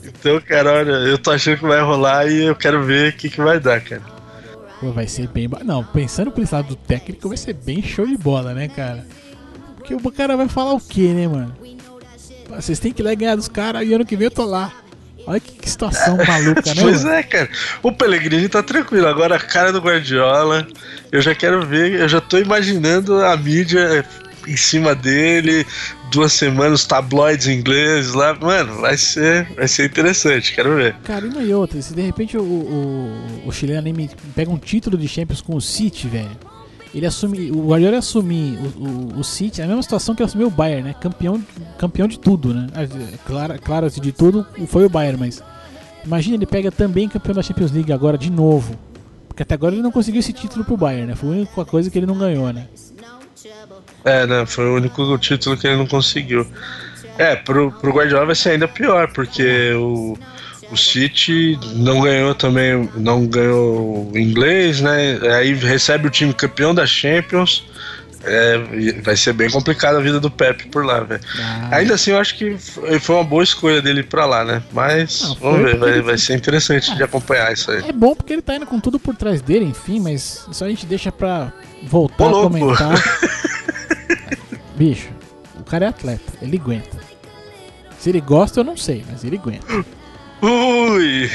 [0.03, 3.29] Então, cara, olha, eu tô achando que vai rolar e eu quero ver o que,
[3.29, 4.01] que vai dar, cara.
[4.79, 5.49] Pô, vai ser bem.
[5.65, 9.05] Não, pensando por esse lado do técnico, vai ser bem show de bola, né, cara?
[9.77, 11.53] Porque o cara vai falar o quê, né, mano?
[12.49, 14.45] Vocês têm que ir lá e ganhar dos caras e ano que vem eu tô
[14.45, 14.71] lá.
[15.29, 16.81] Olha que, que situação maluca, né?
[16.81, 17.47] Pois é, cara.
[17.83, 19.05] O Pellegrini tá tranquilo.
[19.05, 20.67] Agora a cara do Guardiola,
[21.11, 24.03] eu já quero ver, eu já tô imaginando a mídia
[24.47, 25.67] em cima dele,
[26.11, 28.33] duas semanas, tabloides ingleses lá.
[28.33, 30.95] Mano, vai ser, vai ser interessante, quero ver.
[31.03, 34.97] Cara, e e outra, se de repente o, o, o chileno me pega um título
[34.97, 36.35] de Champions com o City, velho.
[36.93, 37.51] Ele assume.
[37.51, 40.83] O Guardiola assumir o, o, o City, é a mesma situação que assumiu o Bayern,
[40.83, 40.95] né?
[40.99, 41.43] Campeão,
[41.77, 42.67] campeão de tudo, né?
[42.73, 45.43] Ah, Claro, claro, assim, de tudo foi o Bayern, mas.
[46.03, 48.73] Imagina, ele pega também campeão da Champions League agora de novo.
[49.27, 51.15] Porque até agora ele não conseguiu esse título pro Bayern, né?
[51.15, 52.67] Foi a única coisa que ele não ganhou, né?
[54.03, 54.45] É, né?
[54.45, 56.47] Foi o único título que ele não conseguiu.
[57.17, 60.17] É, pro, pro Guardiola vai ser ainda pior, porque o,
[60.71, 65.19] o City não ganhou também, não ganhou inglês, né?
[65.37, 67.65] Aí recebe o time campeão da Champions.
[68.21, 68.57] É,
[69.01, 71.21] vai ser bem complicada a vida do Pepe por lá, velho.
[71.39, 74.61] Ah, Ainda assim, eu acho que foi uma boa escolha dele ir pra lá, né?
[74.73, 77.81] Mas Não, vamos ver, vai, vai ser interessante de acompanhar isso aí.
[77.87, 80.67] É bom porque ele tá indo com tudo por trás dele, enfim, mas isso a
[80.67, 81.53] gente deixa pra
[81.83, 83.01] voltar Ô, a comentar.
[84.75, 85.09] Bicho,
[85.57, 86.97] o cara é atleta, ele aguenta.
[87.97, 89.65] Se ele gosta, eu não sei, mas ele aguenta.
[90.41, 91.29] Ui!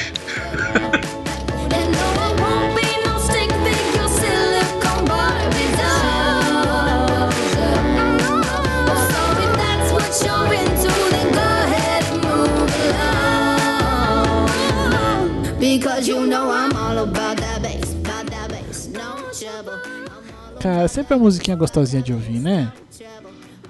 [20.61, 22.73] Cara, sempre a musiquinha gostosinha de ouvir, né?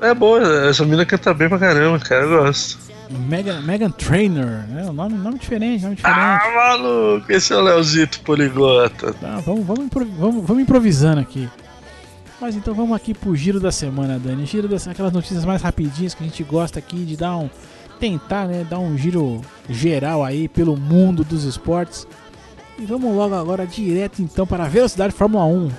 [0.01, 2.84] É boa, essa mina canta bem pra caramba, cara, eu gosto.
[3.11, 4.91] Megan, Megan Trainor, né?
[4.93, 6.19] Nome, nome diferente, nome diferente.
[6.21, 9.13] Ah, maluco, esse é o Leozito Poliglota.
[9.15, 11.49] Tá, vamos, vamos, vamos, vamos improvisando aqui.
[12.41, 14.45] Mas então vamos aqui pro giro da semana, Dani.
[14.47, 17.49] Giro das aquelas notícias mais rapidinhas que a gente gosta aqui de dar um.
[18.01, 18.67] Tentar, né?
[18.69, 22.07] Dar um giro geral aí pelo mundo dos esportes.
[22.79, 25.71] E vamos logo agora direto então para a velocidade Fórmula 1.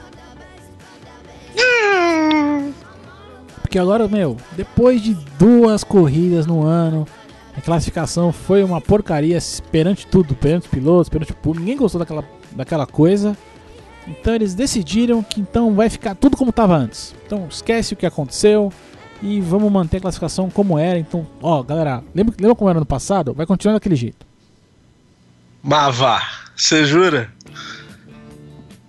[3.66, 7.08] Porque agora, meu, depois de duas corridas no ano,
[7.58, 9.40] a classificação foi uma porcaria
[9.72, 11.62] perante tudo, perante os pilotos, perante o público.
[11.62, 13.36] Ninguém gostou daquela, daquela coisa.
[14.08, 17.16] Então eles decidiram que então vai ficar tudo como estava antes.
[17.26, 18.72] Então esquece o que aconteceu
[19.20, 21.00] e vamos manter a classificação como era.
[21.00, 23.34] Então, ó, galera, lembra, lembra como era no passado?
[23.34, 24.28] Vai continuar daquele jeito.
[25.64, 26.22] Mavá,
[26.56, 27.34] você jura?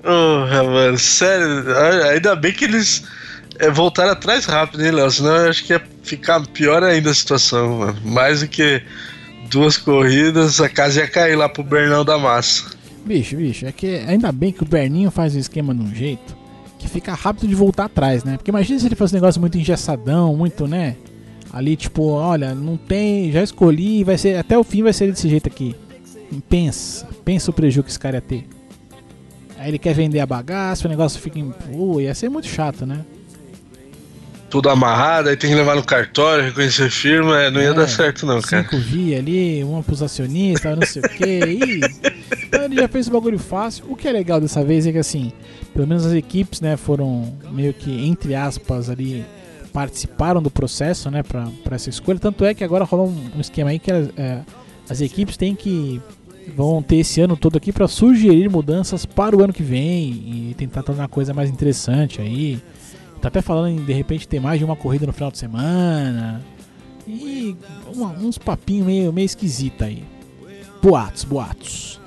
[0.03, 1.65] Porra, mano, sério,
[2.13, 3.03] ainda bem que eles
[3.59, 5.11] é, voltaram atrás rápido, hein, Léo?
[5.11, 7.99] Senão eu acho que ia ficar pior ainda a situação, mano.
[8.05, 8.83] Mais do que
[9.51, 12.77] duas corridas, a casa ia cair lá pro Bernão da Massa.
[13.05, 16.37] Bicho, bicho, é que ainda bem que o Berninho faz o esquema de um jeito
[16.79, 18.37] que fica rápido de voltar atrás, né?
[18.37, 20.97] Porque imagina se ele fosse um negócio muito engessadão, muito, né?
[21.53, 25.29] Ali, tipo, olha, não tem, já escolhi, vai ser, até o fim vai ser desse
[25.29, 25.75] jeito aqui.
[26.49, 28.45] Pensa, pensa o prejuízo que esse cara ia ter.
[29.59, 31.51] Aí ele quer vender a bagaça, o negócio fica em.
[31.51, 33.05] Pô, ia ser muito chato, né?
[34.49, 37.89] Tudo amarrado, aí tem que levar no cartório, reconhecer firma, é, não ia É, dar
[37.89, 38.63] certo não, cara.
[38.63, 41.81] Cinco via ali, uma pros acionistas, não sei o que.
[42.47, 43.85] Então ele já fez o bagulho fácil.
[43.89, 45.33] O que é legal dessa vez é que assim,
[45.75, 49.25] pelo menos as equipes, né, foram meio que, entre aspas, ali,
[49.73, 52.19] participaram do processo, né, pra, pra essa escolha.
[52.19, 54.41] Tanto é que agora rolou um, esquema aí que as, é,
[54.89, 56.01] as equipes têm que.
[56.57, 60.55] vão ter esse ano todo aqui pra sugerir mudanças para o ano que vem e
[60.57, 62.61] tentar tornar a coisa mais interessante aí.
[63.27, 66.41] Tá até falando em de repente ter mais de uma corrida no final de semana.
[67.09, 67.57] E
[67.93, 70.05] uma- uns papinhos meio, meio esquisito aí.
[70.81, 72.01] Boatos, boatos.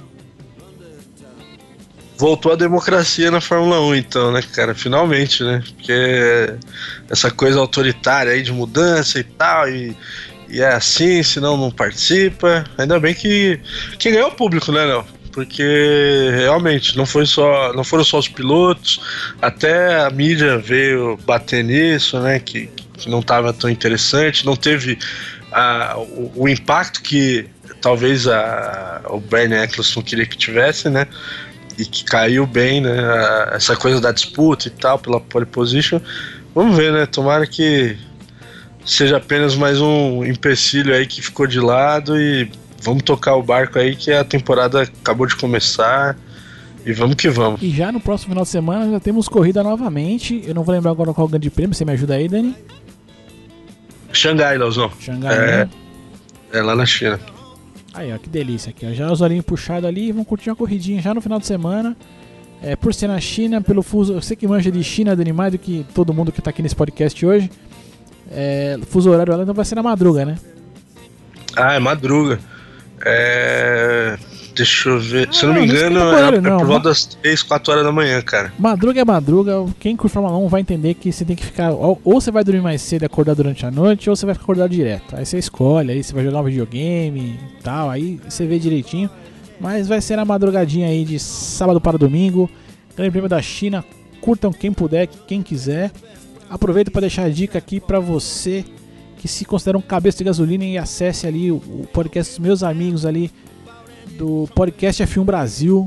[2.17, 4.73] voltou a democracia na Fórmula 1, então, né, cara?
[4.73, 5.61] Finalmente, né?
[5.75, 6.53] Porque
[7.09, 9.95] essa coisa autoritária aí de mudança e tal, e,
[10.47, 12.63] e é assim, senão não participa.
[12.77, 13.59] Ainda bem que.
[13.97, 15.05] Quem ganhou o público, né, Léo?
[15.31, 17.71] Porque realmente não foi só.
[17.73, 18.99] não foram só os pilotos,
[19.41, 22.39] até a mídia veio bater nisso, né?
[22.39, 24.97] Que, que não estava tão interessante, não teve
[25.51, 27.47] a, o, o impacto que
[27.81, 31.05] talvez a, o Bernie Eccleston queria que tivesse, né?
[31.77, 32.99] E que caiu bem, né?
[32.99, 35.99] a- essa coisa da disputa e tal, pela pole position.
[36.53, 37.05] Vamos ver, né?
[37.05, 37.95] Tomara que
[38.85, 42.51] seja apenas mais um empecilho aí que ficou de lado e
[42.81, 46.17] vamos tocar o barco aí que a temporada acabou de começar
[46.85, 47.61] e vamos que vamos.
[47.61, 50.43] E já no próximo final de semana já temos corrida novamente.
[50.45, 52.55] Eu não vou lembrar agora qual o grande prêmio, você me ajuda aí, Dani?
[54.11, 54.91] Xangai, Leozão.
[54.99, 55.47] Xangai, É.
[55.65, 55.69] né?
[56.51, 57.19] É lá na China.
[57.93, 58.93] Aí, ó, que delícia aqui, ó.
[58.93, 61.95] Já os olhinhos puxados ali, vão curtir uma corridinha já no final de semana.
[62.61, 64.13] É, por ser na China, pelo fuso.
[64.13, 66.61] Eu sei que manja de China, Dani, mais do que todo mundo que tá aqui
[66.61, 67.49] nesse podcast hoje.
[68.31, 70.37] É, fuso horário lá, então vai ser na madruga, né?
[71.55, 72.39] Ah, é madruga.
[73.05, 74.17] É.
[74.59, 75.33] Deixa eu ver.
[75.33, 76.57] Se eu não não, me engano, é, horário, é não.
[76.57, 78.51] por volta das 3, 4 horas da manhã, cara.
[78.59, 79.65] Madruga é madruga.
[79.79, 81.71] Quem curte Fórmula 1 vai entender que você tem que ficar.
[81.71, 84.35] Ou, ou você vai dormir mais cedo e acordar durante a noite, ou você vai
[84.35, 85.15] ficar acordado direto.
[85.15, 89.09] Aí você escolhe, aí você vai jogar um videogame e tal, aí você vê direitinho.
[89.61, 92.49] Mas vai ser na madrugadinha aí de sábado para domingo.
[92.95, 93.85] Grande Prêmio da China.
[94.19, 95.89] Curtam quem puder, quem quiser.
[96.49, 98.65] Aproveito para deixar a dica aqui para você
[99.19, 102.63] que se considera um cabeça de gasolina e acesse ali o, o podcast dos meus
[102.63, 103.29] amigos ali
[104.17, 105.85] do podcast F1 Brasil.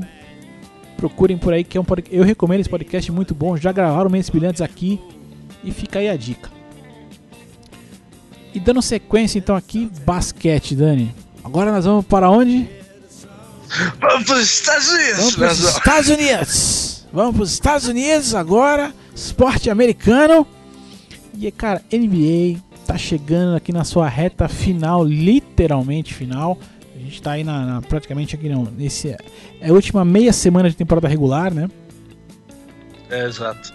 [0.95, 3.57] Procurem por aí que é um pod- eu recomendo esse podcast muito bom.
[3.57, 5.01] Já gravaram Mentes Brilhantes aqui
[5.63, 6.49] e fica aí a dica.
[8.53, 11.13] E dando sequência então aqui, basquete, Dani.
[11.43, 12.69] Agora nós vamos para onde?
[13.99, 15.59] Vamos para os Estados Unidos, Vamos para os.
[15.63, 17.05] Estados Unidos.
[17.11, 18.93] Vamos para os Estados Unidos agora.
[19.15, 20.45] Esporte americano.
[21.37, 26.57] E cara, NBA tá chegando aqui na sua reta final, literalmente final.
[26.95, 29.17] A gente tá aí na, na- praticamente aqui não, nesse é
[29.69, 31.69] a última meia semana de temporada regular, né?
[33.09, 33.73] É, exato.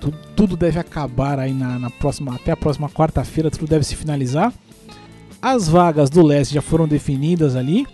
[0.00, 3.96] tudo, tudo deve acabar aí na, na próxima, até a próxima quarta-feira, tudo deve se
[3.96, 4.52] finalizar.
[5.40, 7.86] As vagas do leste já foram definidas ali,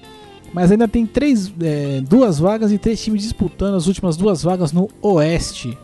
[0.52, 4.72] mas ainda tem três, é, duas vagas e três times disputando as últimas duas vagas
[4.72, 5.76] no oeste.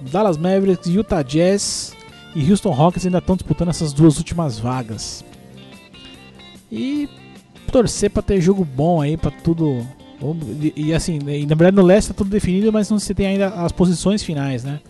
[0.00, 1.95] Dallas Mavericks, Utah Jazz
[2.36, 5.24] e Houston Rockets ainda estão disputando essas duas últimas vagas.
[6.70, 7.08] E
[7.72, 9.86] torcer para ter jogo bom aí, para tudo.
[10.76, 13.48] E, assim, e, na verdade no leste tá tudo definido, mas não se tem ainda
[13.48, 14.80] as posições finais, né?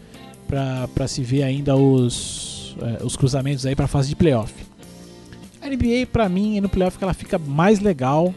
[0.48, 4.52] Pra, se ver ainda os, é, os cruzamentos aí pra fase de playoff.
[5.62, 8.34] A NBA, pra mim, no playoff ela fica mais legal.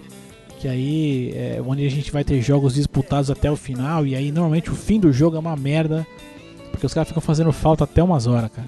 [0.60, 4.06] Que aí é onde a gente vai ter jogos disputados até o final.
[4.06, 6.06] E aí normalmente o fim do jogo é uma merda.
[6.70, 8.68] Porque os caras ficam fazendo falta até umas horas, cara.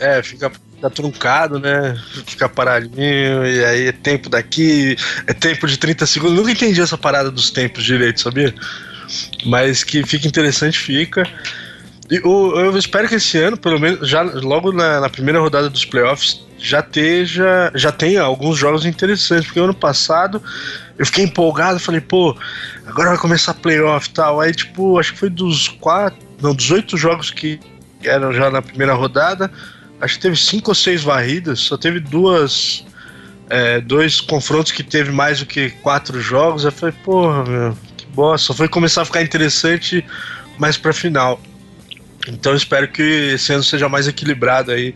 [0.00, 1.96] É, fica, fica truncado, né?
[2.26, 4.96] Fica paradinho, e aí é tempo daqui,
[5.26, 6.36] é tempo de 30 segundos.
[6.36, 8.54] Nunca entendi essa parada dos tempos direito, sabia?
[9.44, 11.28] Mas que fica interessante, fica.
[12.08, 16.44] Eu espero que esse ano, pelo menos, já logo na, na primeira rodada dos playoffs,
[16.58, 20.42] já esteja, já tenha alguns jogos interessantes, porque ano passado
[20.98, 22.36] eu fiquei empolgado, falei, pô,
[22.86, 24.40] agora vai começar playoff e tal.
[24.40, 27.60] Aí, tipo, acho que foi dos quatro, não, dos oito jogos que
[28.02, 29.50] eram já na primeira rodada,
[30.00, 32.84] acho que teve cinco ou seis varridas, só teve duas.
[33.50, 36.64] é, dois confrontos que teve mais do que quatro jogos.
[36.64, 38.46] Eu falei, porra, meu, que bosta.
[38.46, 40.04] Só foi começar a ficar interessante
[40.58, 41.40] mais pra final.
[42.28, 44.94] Então espero que esse ano seja mais equilibrado aí,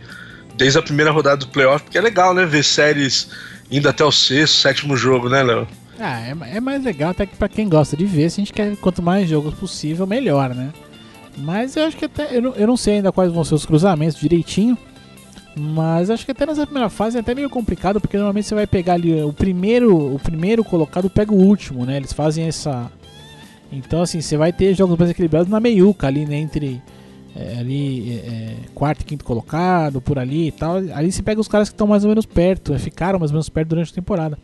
[0.55, 2.45] desde a primeira rodada do playoff, porque é legal, né?
[2.45, 3.27] Ver séries
[3.69, 5.67] indo até o sexto, sétimo jogo, né, Léo?
[5.99, 8.53] Ah, é, é mais legal até que pra quem gosta de ver, se a gente
[8.53, 10.71] quer quanto mais jogos possível, melhor, né?
[11.37, 12.37] Mas eu acho que até.
[12.37, 14.77] Eu não, eu não sei ainda quais vão ser os cruzamentos direitinho.
[15.55, 18.67] Mas acho que até nessa primeira fase é até meio complicado, porque normalmente você vai
[18.67, 21.95] pegar ali o primeiro, o primeiro colocado pega o último, né?
[21.95, 22.91] Eles fazem essa.
[23.71, 26.35] Então assim, você vai ter jogos mais equilibrados na meiuca ali, né?
[26.35, 26.81] Entre
[27.33, 30.75] é, ali é, quarto e quinto colocado, por ali e tal.
[30.93, 33.47] Ali você pega os caras que estão mais ou menos perto, ficaram mais ou menos
[33.47, 34.37] perto durante a temporada.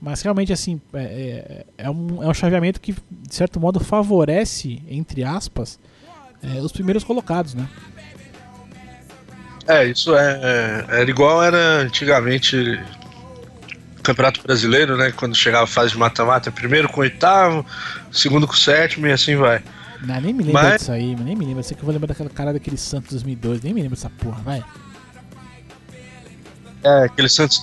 [0.00, 4.82] Mas realmente assim, é, é, é um, é um chaveamento que, de certo modo, favorece,
[4.88, 5.78] entre aspas,
[6.42, 7.68] é, os primeiros colocados, né?
[9.68, 10.40] É, isso é,
[10.90, 11.00] é.
[11.00, 12.80] Era igual era antigamente
[14.02, 15.12] Campeonato Brasileiro, né?
[15.12, 17.64] Quando chegava a fase de mata-mata, primeiro com oitavo,
[18.10, 19.62] segundo com o sétimo e assim vai.
[20.02, 21.60] Não, nem me lembro Mas- disso aí, nem me lembro.
[21.60, 24.08] Eu sei que eu vou lembrar daquela cara daquele Santos 2002, nem me lembro dessa
[24.08, 24.64] porra, vai.
[26.82, 27.60] É, aquele Santos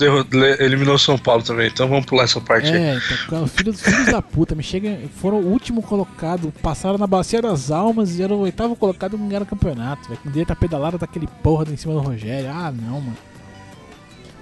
[0.59, 2.75] eliminou São Paulo também, então vamos pular essa parte aí.
[2.75, 6.97] É, então, cara, os filhos, filhos da puta, me chega, foram o último colocado, passaram
[6.97, 10.19] na bacia das almas e eram o oitavo colocado e não ganharam o campeonato, velho.
[10.21, 12.49] Com direito a pedalada daquele porra em cima do Rogério.
[12.49, 13.17] Ah, não, mano.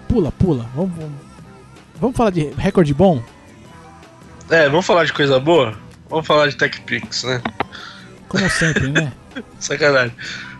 [0.08, 0.68] Pula, pula.
[0.76, 1.14] Vamos, vamos,
[2.00, 3.22] vamos falar de recorde bom?
[4.50, 5.78] É, vamos falar de coisa boa?
[6.10, 7.42] Vamos falar de TechPix, né?
[8.28, 9.14] Como sempre, né?
[9.60, 10.16] Sacanagem.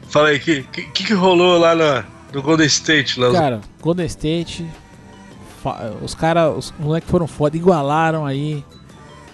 [0.10, 3.32] Fala aí, o que, que, que rolou lá na, no Golden State, Léo?
[3.32, 4.66] Cara, Golden State,
[6.02, 8.64] os caras, os moleques foram foda, igualaram aí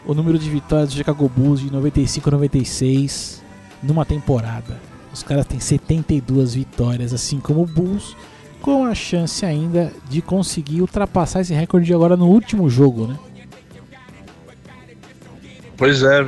[0.06, 3.44] o número de vitórias do Chicago Bulls de 95 a 96
[3.82, 4.80] numa temporada.
[5.14, 8.16] Os caras têm 72 vitórias, assim como o Bulls,
[8.62, 13.18] com a chance ainda de conseguir ultrapassar esse recorde agora no último jogo, né?
[15.80, 16.20] Pois é,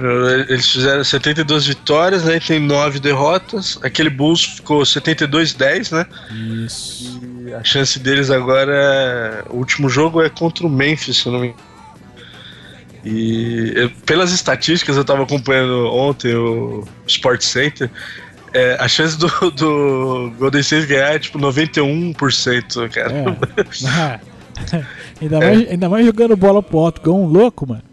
[0.48, 3.78] eles fizeram 72 vitórias, aí tem 9 derrotas.
[3.84, 6.06] Aquele Bulls ficou 72-10, né?
[6.66, 7.20] Isso.
[7.46, 9.44] E a chance deles agora é...
[9.50, 11.62] O último jogo é contra o Memphis, se eu não me engano.
[13.04, 17.92] E eu- pelas estatísticas, eu tava acompanhando ontem o Sport Center.
[18.54, 23.12] é, a chance do, do Golden State ganhar é tipo 91%, cara.
[23.12, 24.20] É.
[25.22, 27.84] ainda, mais, ainda mais jogando bola pro alto, igual um louco, mano.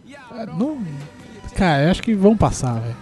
[0.56, 0.78] Não,
[1.58, 2.96] cara, eu acho que vão passar, velho.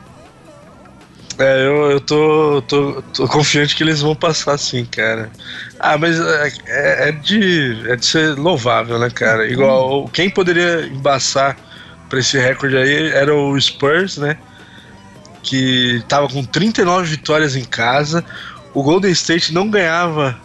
[1.38, 5.30] É, eu, eu tô, tô, tô confiante que eles vão passar sim, cara.
[5.78, 9.46] Ah, mas é, é- é de, é de ser louvável, né, cara?
[9.46, 11.54] Igual, quem poderia embaçar
[12.08, 14.38] pra esse recorde aí era o Spurs, né?
[15.42, 18.24] Que tava com 39 vitórias em casa.
[18.72, 20.38] O Golden State não ganhava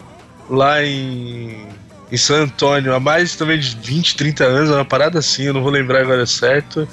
[0.50, 1.68] lá em,
[2.10, 5.62] em San Antônio há mais também de 20, 30 anos, uma parada assim, eu não
[5.62, 6.86] vou lembrar agora certo.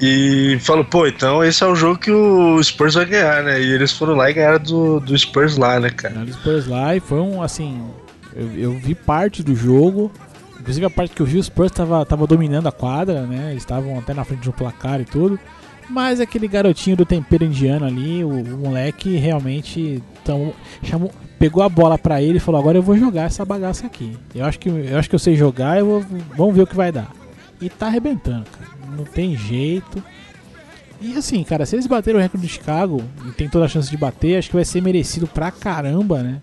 [0.00, 3.60] E falou, pô, então esse é o jogo que o Spurs vai ganhar, né?
[3.60, 6.20] E eles foram lá e ganharam do, do Spurs lá, né, cara?
[6.20, 7.82] Os Spurs lá e foi um, assim.
[8.34, 10.12] Eu, eu vi parte do jogo.
[10.60, 13.50] Inclusive a parte que eu vi, os Spurs tava, tava dominando a quadra, né?
[13.52, 15.38] Eles estavam até na frente do placar e tudo.
[15.88, 21.68] Mas aquele garotinho do tempero indiano ali, o, o moleque realmente tão, chamou, pegou a
[21.68, 24.18] bola pra ele e falou: Agora eu vou jogar essa bagaça aqui.
[24.34, 26.04] Eu acho que eu, acho que eu sei jogar, eu vou,
[26.36, 27.10] vamos ver o que vai dar.
[27.60, 28.70] E tá arrebentando, cara.
[28.96, 30.02] Não tem jeito.
[31.00, 33.90] E assim, cara, se eles baterem o recorde do Chicago, e tem toda a chance
[33.90, 36.40] de bater, acho que vai ser merecido pra caramba, né?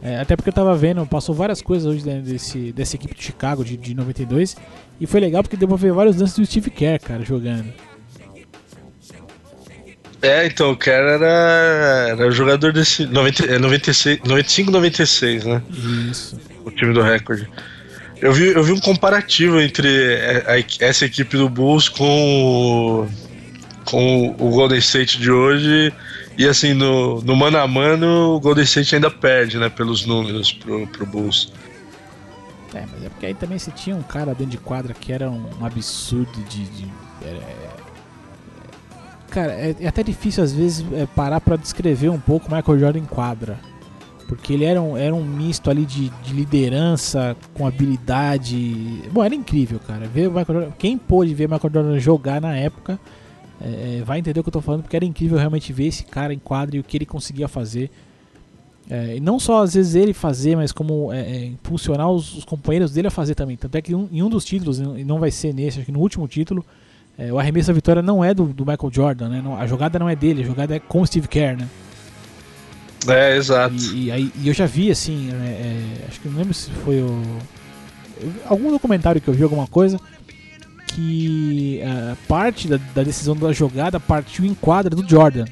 [0.00, 3.22] É, até porque eu tava vendo, passou várias coisas hoje né, desse, dessa equipe de
[3.22, 4.56] Chicago de, de 92.
[5.00, 7.72] E foi legal porque deu pra ver vários lances do Steve Kerr, cara, jogando.
[10.20, 15.62] É, então o cara era, era o jogador desse 90, é 96, 95, 96, né?
[16.10, 16.40] Isso.
[16.64, 17.48] O time do recorde.
[18.20, 19.88] Eu vi, eu vi um comparativo entre
[20.80, 23.08] essa equipe do Bulls com, o-
[23.84, 25.92] com o Golden State de hoje.
[26.36, 29.68] E assim, no, no mano a mano, o Golden State ainda perde, né?
[29.68, 31.52] Pelos números pro, pro Bulls.
[32.74, 35.30] É, mas é porque aí também você tinha um cara dentro de quadra que era
[35.30, 36.64] um, absurdo de.
[36.64, 36.92] de-
[37.24, 37.40] é-
[39.30, 42.98] cara, é, é até difícil às vezes é, parar pra descrever um pouco Michael Jordan
[43.00, 43.58] em quadra.
[44.28, 49.02] Porque ele era um, era um misto ali de, de liderança com habilidade.
[49.10, 50.06] Bom, era incrível, cara.
[50.06, 53.00] Ver Michael quem pôde ver Michael Jordan jogar na época
[53.60, 56.04] é, é, vai entender o que eu tô falando, porque era incrível realmente ver esse
[56.04, 57.90] cara em quadra e o que ele conseguia fazer.
[58.90, 62.44] É, e não só às vezes ele fazer, mas como é, é, impulsionar os, os
[62.44, 63.56] companheiros dele a fazer também.
[63.56, 65.92] Tanto é que um- em um dos títulos, e não vai ser nesse, acho que
[65.92, 66.64] no último título,
[67.18, 69.40] é, o arremesso da vitória não é do, do Michael Jordan, né?
[69.42, 71.68] Não- a jogada não é dele, a jogada é com o Steve Kerr, né?
[73.06, 73.74] É, exato.
[73.76, 77.00] E, e e eu já vi assim, é, é, acho que não lembro se foi
[77.00, 77.22] o.
[78.46, 79.98] algum documentário que eu vi, alguma coisa,
[80.86, 85.44] que é, parte da, da decisão da jogada partiu em quadra do Jordan.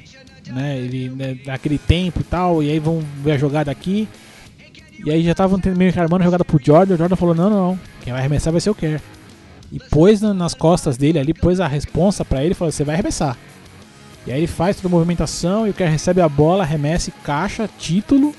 [0.48, 4.08] Né, ele né, naquele tempo e tal, e aí vão ver a jogada aqui.
[5.04, 6.94] E aí já estavam meio que armando a jogada pro Jordan.
[6.94, 9.00] O Jordan falou: Não, não, não, quem vai arremessar vai ser o Kerr.
[9.72, 12.84] E pôs na- nas costas dele ali, pôs a responsa pra ele e falou: Você
[12.84, 13.36] vai arremessar.
[14.26, 17.12] E aí ele faz toda a movimentação e o Kerr recebe a bola, arremessa e
[17.24, 18.34] caixa, título.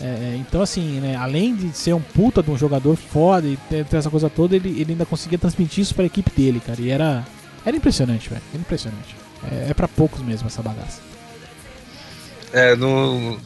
[0.00, 3.84] É, então, assim, né, além de ser um puta de um jogador foda e ter,
[3.92, 6.80] essa coisa toda, ele, ele ainda conseguia transmitir isso pra equipe dele, cara.
[6.80, 7.24] E era,
[7.66, 8.40] era impressionante, velho.
[8.54, 9.14] Impressionante.
[9.50, 11.02] É, é pra poucos mesmo essa bagaça.
[12.52, 13.38] É, não,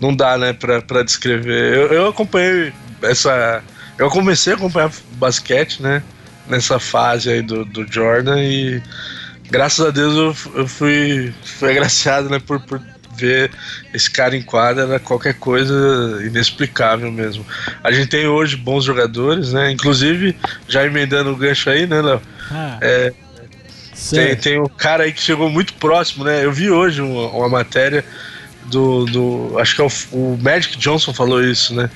[0.00, 1.74] não dá, né, pra descrever.
[1.74, 2.72] Eu, eu acompanhei
[3.02, 3.62] essa.
[3.96, 6.02] Eu comecei a acompanhar basquete, né,
[6.48, 8.82] nessa fase aí do, do Jordan e
[9.50, 12.80] graças a Deus eu, eu fui, fui agraciado, né, por, por
[13.16, 13.50] ver
[13.92, 15.74] esse cara em quadra, era qualquer coisa
[16.24, 17.44] inexplicável mesmo.
[17.84, 20.36] A gente tem hoje bons jogadores, né, inclusive,
[20.68, 22.22] já emendando o gancho aí, né, Léo?
[22.50, 23.12] Ah, É,
[24.10, 26.42] tem, tem um cara aí que chegou muito próximo, né?
[26.44, 28.04] Eu vi hoje uma, uma matéria
[28.64, 29.58] do, do.
[29.58, 31.90] Acho que é o, o Magic Johnson falou isso, né?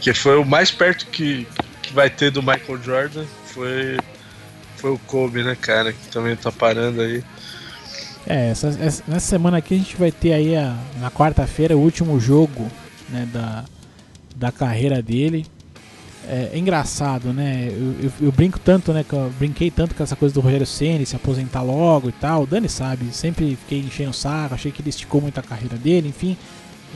[0.00, 1.46] Que foi o mais perto que,
[1.82, 3.24] que vai ter do Michael Jordan.
[3.46, 3.96] Foi,
[4.76, 5.92] foi o Kobe, né, cara?
[5.92, 7.22] Que também tá parando aí.
[8.26, 11.80] É, essa, essa- nessa semana aqui a gente vai ter aí a- na quarta-feira o
[11.80, 12.66] último jogo
[13.08, 13.64] né, da,
[14.34, 15.46] da carreira dele.
[16.28, 17.68] É, é engraçado, né?
[17.70, 19.04] Eu, eu- eu brinco tanto, né?
[19.12, 22.42] Eu brinquei tanto com essa coisa do Rogério Ceni se aposentar logo e tal.
[22.42, 25.76] O Dani sabe, sempre fiquei enchendo o saco, achei que ele esticou muito a carreira
[25.76, 26.36] dele, enfim.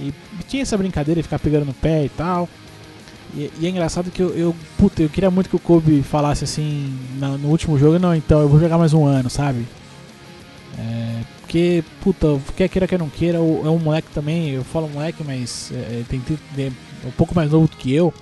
[0.00, 0.12] E
[0.48, 2.48] tinha essa brincadeira de ficar pegando no pé e tal.
[3.34, 6.44] E, e é engraçado que eu, eu, puta, eu queria muito que o Kobe falasse
[6.44, 9.66] assim na- no último jogo, não, então eu vou jogar mais um ano, sabe?
[10.78, 15.22] É, porque, puta, quer queira quer não queira, é um moleque também, eu falo moleque,
[15.24, 16.38] mas é, tem, tem-
[17.04, 18.12] é um pouco mais novo do que eu,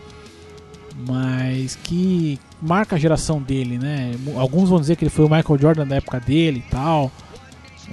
[1.07, 4.13] mas que marca a geração dele, né?
[4.37, 7.11] Alguns vão dizer que ele foi o Michael Jordan da época dele e tal.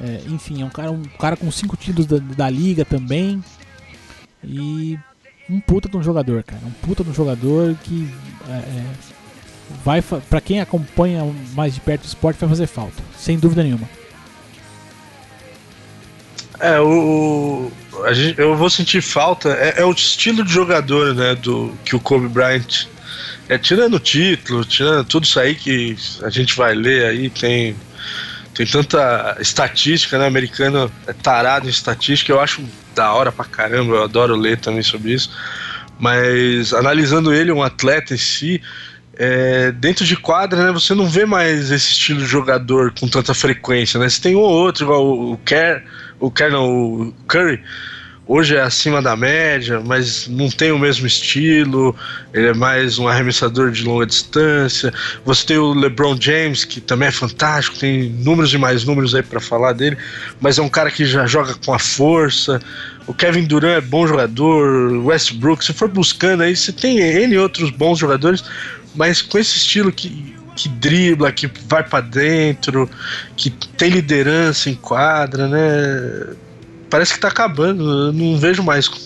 [0.01, 3.43] É, enfim, é um cara, um cara com cinco títulos da, da liga também.
[4.43, 4.97] E
[5.49, 6.61] um puta de um jogador, cara.
[6.65, 8.09] Um puta de um jogador que
[8.49, 8.85] é, é,
[9.83, 11.23] vai pra quem acompanha
[11.53, 13.87] mais de perto o esporte vai fazer falta, sem dúvida nenhuma.
[16.59, 17.69] É, o.
[17.91, 19.49] o- gente- eu vou sentir falta.
[19.49, 21.35] É, é o estilo de jogador, né?
[21.35, 22.87] Do, que o Kobe Bryant.
[23.47, 27.75] É, tirando o título, tirando tudo isso aí que a gente vai ler aí, tem.
[28.55, 30.25] Tem tanta estatística, né?
[30.25, 32.63] Americano é tarado em estatística, eu acho
[32.95, 35.29] da hora pra caramba, eu adoro ler também sobre isso.
[35.99, 38.61] Mas analisando ele, um atleta em si,
[39.17, 43.33] é, dentro de quadra, né, você não vê mais esse estilo de jogador com tanta
[43.33, 44.07] frequência, né?
[44.07, 45.83] Você tem um ou outro, igual o Kerr,
[46.19, 47.61] o Kerr não, o Curry,
[48.27, 51.95] hoje é acima da média, mas não tem o mesmo estilo,
[52.33, 54.93] ele é mais um arremessador de longa distância.
[55.23, 59.21] Você tem o LeBron James, que também é fantástico, tem números e mais números aí
[59.21, 59.97] para falar dele,
[60.39, 62.59] mas é um cara que já joga com a força.
[63.07, 67.69] O Kevin Durant é bom jogador, Westbrook, se for buscando aí, você tem N outros
[67.69, 68.43] bons jogadores,
[68.95, 72.89] mas com esse estilo que, que dribla, que vai para dentro,
[73.37, 76.35] que tem liderança em quadra, né?
[76.89, 78.97] Parece que tá acabando, eu não vejo mais com,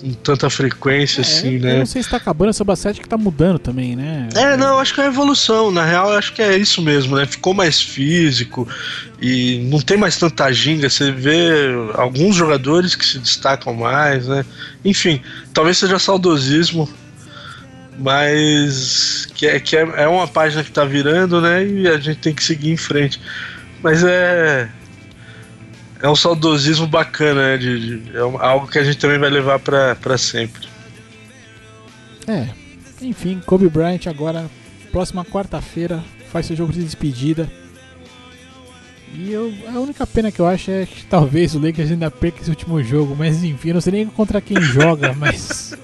[0.00, 1.78] com tanta frequência assim, É, Eu né?
[1.78, 4.28] não sei se tá acabando essa basquete que tá mudando também, né?
[4.34, 5.70] É, não, acho que é a evolução.
[5.70, 7.26] Na real, acho que é isso mesmo, né?
[7.26, 8.66] Ficou mais físico
[9.20, 10.90] e não tem mais tanta ginga.
[10.90, 11.50] Você vê
[11.94, 14.44] alguns jogadores que se destacam mais, né?
[14.84, 15.20] Enfim,
[15.54, 16.88] talvez seja saudosismo,
[17.98, 21.64] mas que é, que é, é uma página que tá virando, né?
[21.66, 23.20] E a gente tem que seguir em frente.
[23.82, 24.68] Mas é.
[26.02, 27.56] É um saudosismo bacana, né?
[27.58, 30.66] De, de- é algo que a gente também vai levar pra sempre.
[32.26, 32.48] É.
[33.02, 34.48] Enfim, Kobe Bryant agora,
[34.92, 37.50] próxima quarta-feira, faz seu jogo de despedida.
[39.14, 42.40] E eu, a única pena que eu acho é que talvez o Lakers ainda perca
[42.40, 45.74] esse último jogo, mas enfim, eu não sei nem contra quem joga, mas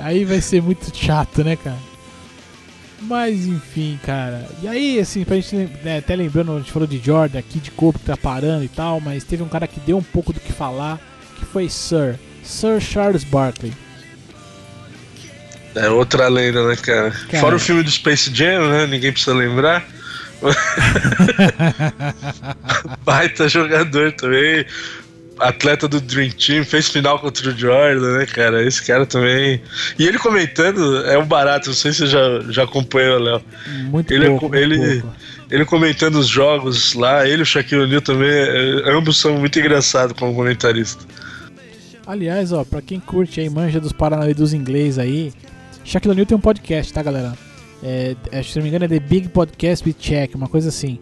[0.00, 1.78] aí vai ser muito chato, né, cara?
[3.06, 4.46] Mas enfim, cara.
[4.62, 7.70] E aí, assim, pra gente né, até lembrando, a gente falou de Jordan aqui, de
[7.70, 10.40] Kobe que tá parando e tal, mas teve um cara que deu um pouco do
[10.40, 10.98] que falar,
[11.38, 13.72] que foi Sir, Sir Charles Barkley.
[15.74, 17.10] É outra lenda, né, cara?
[17.10, 17.40] Cara.
[17.40, 18.86] Fora o filme do Space Jam, né?
[18.86, 19.84] Ninguém precisa lembrar.
[23.04, 24.64] Baita jogador também.
[25.38, 28.62] Atleta do Dream Team, fez final contra o Jordan, né, cara?
[28.64, 29.60] Esse cara também.
[29.98, 33.42] E ele comentando é um barato, não sei se você já, já acompanhou, Léo.
[33.90, 35.02] Muito Ele é pouco, muito ele-.
[35.50, 39.58] Ele comentando os jogos lá, ele e o Shaquille O'Neal também, é, ambos são muito
[39.58, 41.04] engraçados como comentarista.
[42.06, 45.32] Aliás, ó, pra quem curte aí, manja dos Paranauê dos inglês aí,
[45.84, 47.34] Shaquille O'Neal tem um podcast, tá, galera?
[47.82, 50.98] É, é, se não me engano é The Big Podcast with Check, uma coisa assim.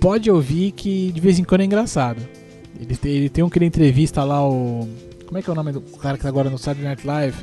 [0.00, 2.20] Pode ouvir que de vez em quando é engraçado.
[2.78, 4.88] Ele tem, ele tem um que ele entrevista lá o...
[5.26, 7.36] Como é que é o nome do cara que tá agora no Saturday Night Live?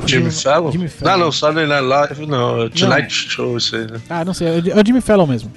[0.00, 0.72] Fugiu Jimmy Fallon?
[0.72, 1.10] Jimmy Fallon.
[1.18, 4.00] Não, não, Saturday Night Live não, é Tonight Show isso aí, né?
[4.10, 5.50] Ah, não sei, é o- é o Jimmy Fallon mesmo.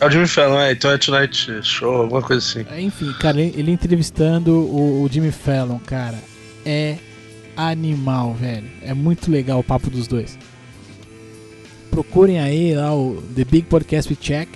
[0.00, 2.66] É o Jimmy Fallon, é, então é Tonight Show, alguma coisa assim.
[2.70, 6.18] É, Enfim, cara, ele, ele entrevistando o, o Jimmy Fallon, cara,
[6.64, 6.96] é
[7.56, 8.66] animal, velho.
[8.82, 10.38] É muito legal o papo dos dois.
[11.90, 14.48] Procurem aí lá o The Big Podcast with Check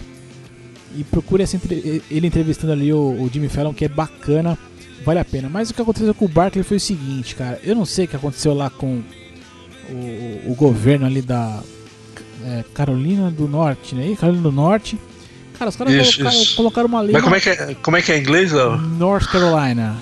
[0.96, 4.58] e procurem essa entre- ele entrevistando ali o, o Jimmy Fallon, que é bacana,
[5.04, 5.48] vale a pena.
[5.48, 7.60] Mas o que aconteceu com o Barkley foi o seguinte, cara.
[7.62, 9.00] Eu não sei o que aconteceu lá com
[9.90, 11.60] o, o governo ali da
[12.44, 14.14] é, Carolina do Norte, né?
[14.18, 14.98] Carolina do Norte.
[15.58, 16.56] Cara, os caras Isso, colocaram, isso.
[16.56, 17.12] colocaram uma lei.
[17.12, 18.78] Mas como é que é, como é, que é em inglês, Léo?
[18.78, 19.96] North Carolina.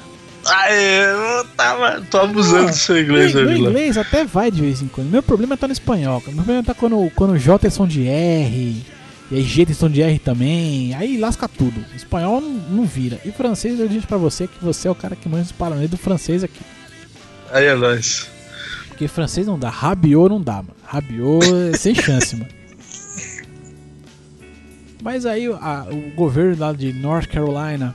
[0.46, 3.70] Ah, eu tava, tô abusando do seu inglês no ali, Léo.
[3.70, 5.10] inglês até vai de vez em quando.
[5.10, 6.22] Meu problema tá no espanhol.
[6.26, 8.76] Meu problema tá quando, quando o J é som de R,
[9.30, 10.94] e aí som de R também.
[10.94, 11.84] Aí lasca tudo.
[11.94, 13.20] Espanhol não, não vira.
[13.24, 15.90] E francês eu digo pra você que você é o cara que manja os paranoias
[15.90, 16.60] do francês aqui.
[17.52, 18.26] Aí é nóis.
[18.88, 19.68] porque francês não dá.
[19.70, 20.74] Rabiot não dá, mano.
[20.84, 22.50] Rabiot é sem chance, mano.
[25.02, 27.94] Mas aí a- o governo lá de North Carolina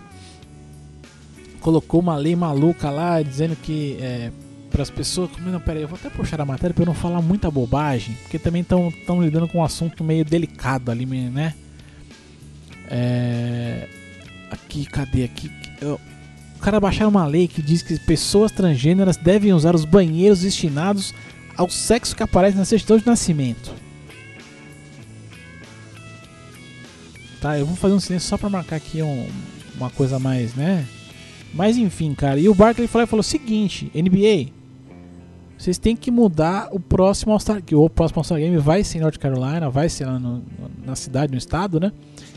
[1.59, 4.31] colocou uma lei maluca lá dizendo que é,
[4.73, 5.29] para as pessoas.
[5.39, 8.37] Não, pera aí, eu vou até puxar a matéria para não falar muita bobagem, porque
[8.39, 11.53] também estão lidando com um assunto meio delicado ali, né?
[12.89, 13.87] É,
[14.51, 15.49] aqui, cadê aqui?
[15.79, 15.99] Eu-
[16.57, 21.13] o cara baixaram uma lei que diz que pessoas transgêneras devem usar os banheiros destinados
[21.55, 23.73] ao sexo que aparece na certidão de nascimento.
[27.41, 29.27] Tá, eu vou fazer um silêncio só pra marcar aqui um-
[29.75, 30.85] uma coisa mais, né?
[31.53, 32.39] Mas enfim, cara.
[32.39, 34.52] E o Barkley falou, falou o seguinte: NBA,
[35.57, 39.01] vocês têm que mudar o próximo All-Star que O próximo All-Star Game vai ser em
[39.01, 40.43] North Carolina, vai ser lá no-
[40.85, 41.91] na cidade, no estado, né?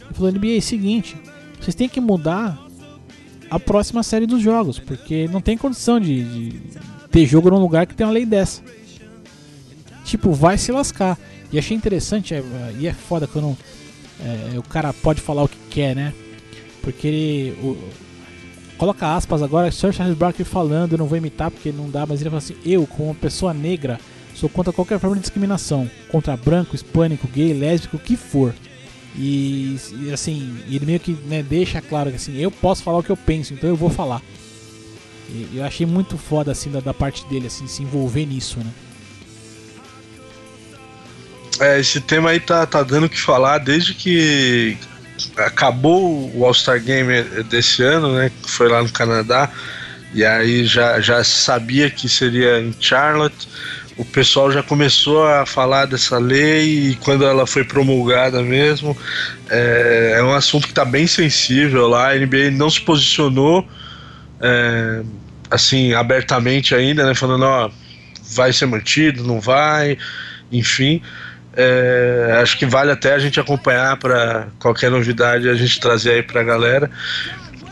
[0.04, 1.16] Ele falou: NBA, é o seguinte,
[1.60, 2.58] vocês têm que mudar
[3.50, 6.60] a próxima série dos jogos, porque não tem condição de, de
[7.10, 8.62] ter jogo num lugar que tem uma lei dessa.
[10.04, 11.18] Tipo, vai se lascar.
[11.52, 12.42] E achei interessante, é,
[12.78, 13.56] e é foda não.
[14.20, 16.12] é, o cara pode falar o que quer, né?
[16.82, 17.50] Porque ele.
[17.62, 17.76] o-
[18.76, 22.20] coloca aspas agora, Sir Charles Barkley falando, eu não vou imitar porque não dá, mas
[22.20, 24.00] ele fala assim: Eu, como pessoa negra,
[24.34, 25.90] sou contra qualquer forma de discriminação.
[26.10, 28.54] Contra branco, hispânico, gay, lésbico, o que for.
[29.16, 33.02] E, e, assim, ele meio que né, deixa claro que assim, eu posso falar o
[33.02, 34.20] que eu penso, então eu vou falar.
[35.28, 38.72] E eu achei muito foda assim da, da parte dele, assim, se envolver nisso, né?
[41.58, 44.76] É, esse tema aí tá, tá dando o que falar desde que
[45.36, 48.30] acabou o All-Star Game desse ano, né?
[48.42, 49.50] Que foi lá no Canadá.
[50.14, 53.48] E aí já, já sabia que seria em Charlotte.
[53.96, 58.96] O pessoal já começou a falar dessa lei e quando ela foi promulgada mesmo.
[59.50, 62.12] É, é um assunto que está bem sensível lá.
[62.12, 63.66] A NBA não se posicionou
[64.40, 65.02] é,
[65.50, 67.14] assim abertamente ainda, né?
[67.14, 67.70] Falando, ó,
[68.34, 69.96] vai ser mantido, não vai,
[70.52, 71.00] enfim.
[71.56, 76.22] É, acho que vale até a gente acompanhar para qualquer novidade a gente trazer aí
[76.22, 76.90] pra galera.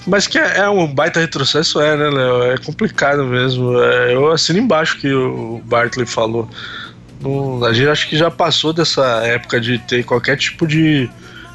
[0.07, 2.43] Mas que é, é um baita retrocesso, é, né, Léo?
[2.53, 3.79] É complicado mesmo.
[3.83, 6.49] É, eu assino embaixo que o Bartley falou.
[7.21, 11.09] Não- a gente acho que já passou dessa época de ter qualquer tipo de,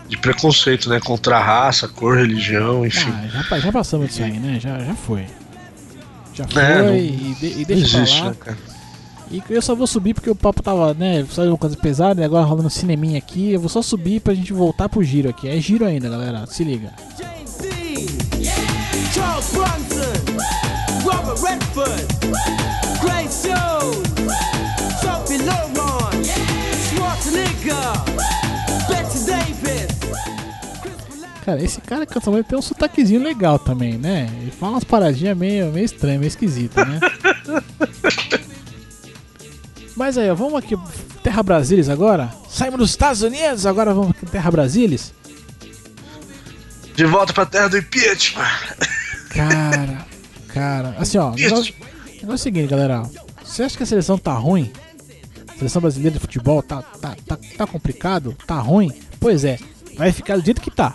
[0.07, 0.99] de preconceito, né?
[0.99, 3.11] Contra a raça, cor, religião, enfim.
[3.11, 4.59] Ah, já, já passamos disso aí, né?
[4.59, 5.25] Já, já foi.
[6.33, 8.29] Já foi É, não- e, de- e deixa pra existe, lá.
[8.29, 8.57] né, cara?
[9.31, 11.23] E eu só vou subir porque o papo tava, né?
[11.29, 13.51] Só uma coisa pesada e agora rolando um cineminha aqui.
[13.51, 15.47] Eu vou só subir pra gente voltar pro giro aqui.
[15.47, 16.47] É giro ainda, galera.
[16.47, 16.91] Se liga.
[17.15, 18.07] James Dean,
[19.13, 20.09] Charles Bronson,
[21.03, 22.07] Robert Redford,
[23.03, 24.31] Grace Jones,
[24.99, 26.23] Sophie Loren,
[26.89, 27.75] Schwarzenegger,
[28.89, 29.95] Bette Davis,
[30.81, 31.33] Chris Belair.
[31.45, 34.27] Cara, esse cara que canta tem um sotaquezinho legal também, né?
[34.41, 36.99] Ele fala umas paradinhas meio, meio estranhas, meio esquisitas, né?
[39.99, 40.77] Mas aí, ó, vamos aqui.
[41.21, 42.33] Terra Brasilis agora?
[42.49, 45.13] Saímos dos Estados Unidos, agora vamos aqui Terra Brasilis?
[46.95, 48.47] De volta pra terra do impeachment.
[49.29, 50.07] Cara,
[50.47, 51.75] cara, assim ó, negócio,
[52.05, 53.03] negócio é o seguinte, galera.
[53.43, 54.71] Você acha que a seleção tá ruim?
[55.49, 58.37] A seleção brasileira de futebol tá, tá, tá, tá complicado?
[58.47, 58.93] Tá ruim?
[59.19, 59.59] Pois é,
[59.97, 60.93] vai ficar do jeito que tá.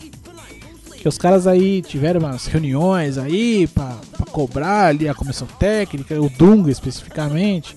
[0.96, 6.18] Que os caras aí tiveram umas reuniões aí pra, pra cobrar ali a comissão técnica,
[6.18, 7.76] o Dunga especificamente,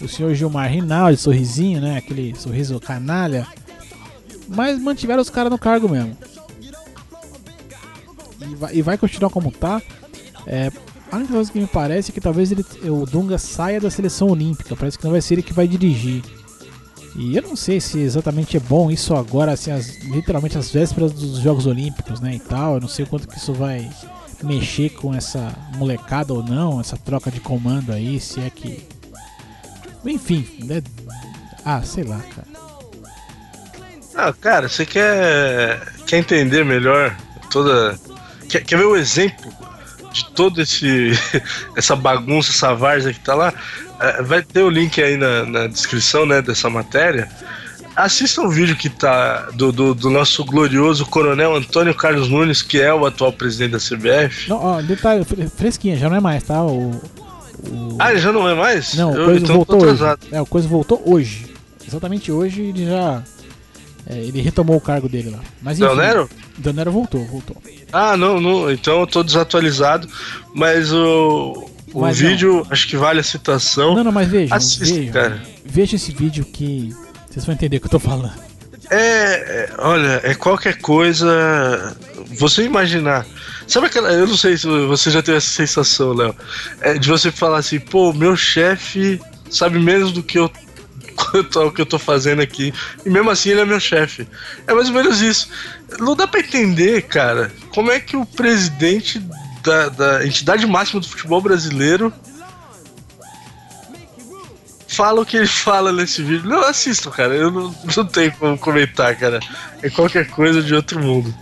[0.00, 1.96] o senhor Gilmar Rinaldi, sorrisinho, né?
[1.96, 3.46] Aquele sorriso canalha.
[4.48, 6.16] Mas mantiveram os caras no cargo mesmo
[8.50, 9.82] e vai, e vai continuar como tá.
[10.46, 10.70] É,
[11.10, 14.28] a única coisa que me parece é que talvez ele, o Dunga saia da seleção
[14.28, 14.76] olímpica.
[14.76, 16.22] Parece que não vai ser ele que vai dirigir.
[17.16, 21.12] E eu não sei se exatamente é bom isso agora, assim, as- literalmente as vésperas
[21.12, 22.74] dos Jogos Olímpicos, né, e tal.
[22.74, 23.90] Eu não sei quanto que isso vai
[24.42, 28.86] mexer com essa molecada ou não, essa troca de comando aí, se é que...
[30.04, 30.82] Enfim, né?
[31.64, 32.46] Ah, sei lá, cara.
[34.14, 37.16] Ah, cara, você quer, quer entender melhor
[37.50, 37.98] toda.
[38.48, 39.52] Quer, quer ver o exemplo
[40.12, 41.12] de esse
[41.76, 43.52] essa bagunça, essa várzea que tá lá?
[44.00, 47.28] É, vai ter o link aí na, na descrição né, dessa matéria.
[47.94, 52.80] Assista o vídeo que tá do, do, do nosso glorioso coronel Antônio Carlos Nunes, que
[52.80, 54.48] é o atual presidente da CBF.
[54.48, 56.62] Não, ó, detalhe, fre- fresquinha, já não é mais, tá?
[56.62, 56.92] O,
[57.66, 58.94] o- Ah, ele já não é mais?
[58.94, 60.02] Não, Eu, o Coisa então voltou hoje.
[60.32, 61.46] É, o Coisa voltou hoje.
[61.86, 63.22] Exatamente hoje ele já.
[64.06, 65.38] é, ele retomou o cargo dele lá.
[65.62, 66.30] Mas enfim, Del Nero?
[66.58, 67.56] Del Nero voltou, voltou.
[67.92, 70.06] Ah, não, não, então eu tô desatualizado,
[70.54, 72.28] mas o, o Mas não.
[72.28, 73.94] vídeo acho que vale a citação.
[73.94, 75.12] Não, não, mas Assista, vejam.
[75.12, 75.42] cara.
[75.64, 76.94] Veja esse vídeo que
[77.30, 78.32] vocês vão entender o que eu tô falando.
[78.90, 81.96] É, é, olha, é qualquer coisa.
[82.38, 83.26] Você imaginar.
[83.68, 84.10] Sabe aquela.
[84.10, 86.34] Eu não sei se você já teve essa sensação, Léo.
[86.80, 90.50] É, de você falar assim, pô, meu chefe sabe menos do que eu
[91.14, 92.72] quanto ao que eu tô fazendo aqui.
[93.04, 94.26] E mesmo assim ele é meu chefe.
[94.66, 95.50] É mais ou menos isso.
[95.98, 99.22] Não dá pra entender, cara, como é que o presidente
[99.62, 102.12] da, da entidade máxima do futebol brasileiro
[104.86, 106.48] fala o que ele fala nesse vídeo.
[106.48, 107.34] Não assisto, cara.
[107.34, 109.38] Eu não, não tenho como comentar, cara.
[109.82, 111.34] É qualquer coisa de outro mundo.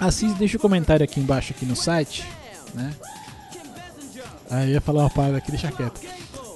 [0.00, 2.24] Assiste, deixa o comentário aqui embaixo aqui no site,
[2.74, 2.92] né?
[4.50, 6.00] Aí eu ia falar uma parada aqui, deixa quieto.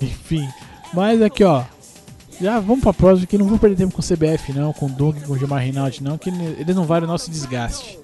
[0.00, 0.48] Enfim,
[0.92, 1.62] mas aqui ó,
[2.40, 4.88] já vamos pra próxima que não vou perder tempo com o CBF não, com o
[4.88, 7.98] Doug, com o Gilmar Rinaldi não, que eles não valem o nosso desgaste.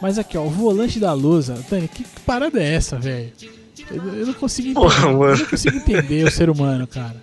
[0.00, 3.32] Mas aqui ó, o volante da Lusa, Dani, que, que parada é essa, velho?
[3.90, 5.24] Eu, eu não consigo entender, Porra, mano.
[5.34, 7.16] eu não consigo entender o ser humano, cara.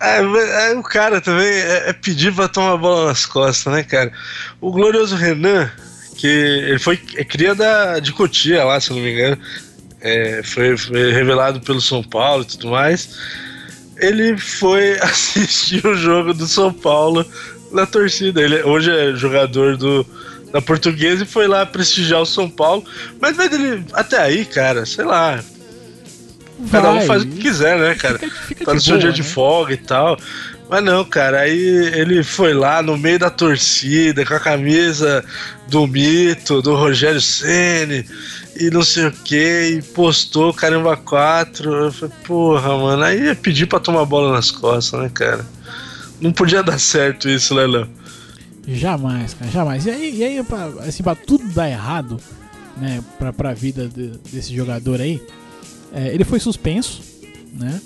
[0.00, 3.82] É, é, o cara também é, é pedir pra tomar a bola nas costas, né,
[3.84, 4.12] cara?
[4.60, 5.70] O glorioso Renan,
[6.22, 9.36] que ele foi é cria da, de Cotia lá, se não me engano,
[10.00, 13.18] é, foi, foi revelado pelo São Paulo e tudo mais.
[13.96, 17.26] Ele foi assistir o jogo do São Paulo
[17.72, 18.40] na torcida.
[18.40, 20.06] Ele hoje é jogador do,
[20.52, 22.84] da Portuguesa e foi lá prestigiar o São Paulo.
[23.20, 25.42] Mas vai dele até aí, cara, sei lá.
[26.70, 28.20] Cada um Vai, faz o que quiser, né, cara?
[28.20, 29.28] Fica, fica tá no de seu boa, dia de né?
[29.28, 30.16] folga e tal.
[30.72, 31.54] Mas não, cara, aí
[31.94, 35.22] ele foi lá no meio da torcida com a camisa
[35.68, 38.06] do mito, do Rogério Ceni
[38.58, 41.70] e não sei o que, e postou Caramba 4.
[41.70, 45.44] Eu falei, porra, mano, aí ia pedir pra tomar bola nas costas, né, cara?
[46.18, 47.86] Não podia dar certo isso, né, Léo?
[48.66, 49.84] Jamais, cara, jamais.
[49.84, 52.16] E aí, e aí pra, assim, pra tudo dar errado,
[52.78, 55.20] né, pra, pra vida de- desse jogador aí,
[55.92, 57.02] é, ele foi suspenso,
[57.52, 57.78] né?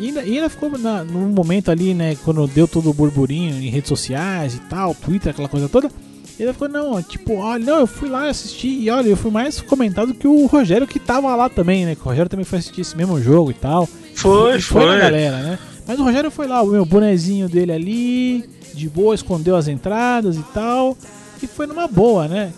[0.00, 3.54] E ainda, e ainda ficou na, num momento ali, né, quando deu todo o burburinho
[3.62, 5.90] em redes sociais e tal, Twitter, aquela coisa toda.
[6.38, 9.60] Ele ficou, não, tipo, olha, não, eu fui lá assistir e olha, eu fui mais
[9.60, 11.94] comentado que o Rogério que tava lá também, né?
[11.94, 13.86] Que o Rogério também foi assistir esse mesmo jogo e tal.
[14.14, 15.00] Foi, E foi na foi.
[15.00, 15.58] galera, né?
[15.86, 20.36] Mas o Rogério foi lá, o meu bonezinho dele ali, de boa, escondeu as entradas
[20.36, 20.96] e tal.
[21.42, 22.52] E foi numa boa, né?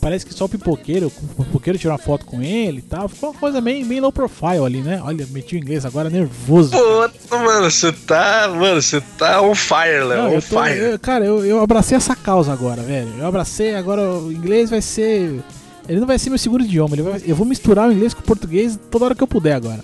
[0.00, 3.08] Parece que só o pipoqueiro, o pipoqueiro tirou uma foto com ele e tal.
[3.08, 5.00] Ficou uma coisa meio, meio low profile ali, né?
[5.04, 6.70] Olha, meti o inglês agora nervoso.
[6.72, 8.48] Puta, mano, você tá.
[8.48, 10.22] Mano, você tá on fire, Léo.
[10.24, 10.78] On eu tô- fire.
[10.80, 13.08] eu- cara, eu, eu abracei essa causa agora, velho.
[13.18, 15.40] Eu abracei, agora o inglês vai ser.
[15.88, 16.96] Ele não vai ser meu segundo idioma.
[16.96, 19.80] Vai- eu vou misturar o inglês com o português toda hora que eu puder agora.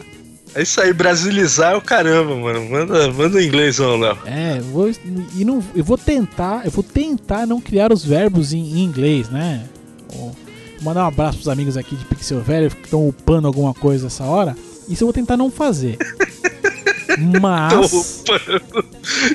[0.54, 2.68] É isso aí, brasilizar é o caramba, mano.
[2.68, 4.18] Manda, manda o inglês, Léo.
[4.26, 4.90] É, eu vou,
[5.36, 9.28] e não, eu vou tentar, eu vou tentar não criar os verbos em, em inglês,
[9.28, 9.64] né?
[10.12, 10.34] Vou
[10.82, 14.24] mandar um abraço pros amigos aqui de Pixel Velho que estão upando alguma coisa essa
[14.24, 14.56] hora.
[14.88, 15.96] Isso eu vou tentar não fazer.
[17.40, 17.92] Mas.
[17.92, 18.84] upando.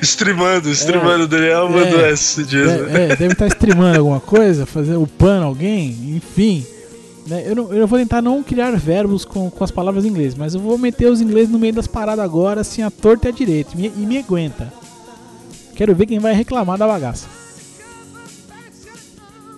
[0.02, 1.24] Streamando, streamando.
[1.24, 2.10] O Daniel mandou É.
[2.12, 2.68] essa dias.
[2.70, 6.66] É, é, deve estar streamando alguma coisa, fazer upando alguém, enfim.
[7.26, 7.42] Né?
[7.44, 10.54] Eu, não, eu vou tentar não criar verbos com, com as palavras em inglês, mas
[10.54, 13.34] eu vou meter os ingleses no meio das paradas agora, assim, a torta e a
[13.34, 13.70] direita.
[13.74, 14.72] E me, e me aguenta.
[15.74, 17.26] Quero ver quem vai reclamar da bagaça.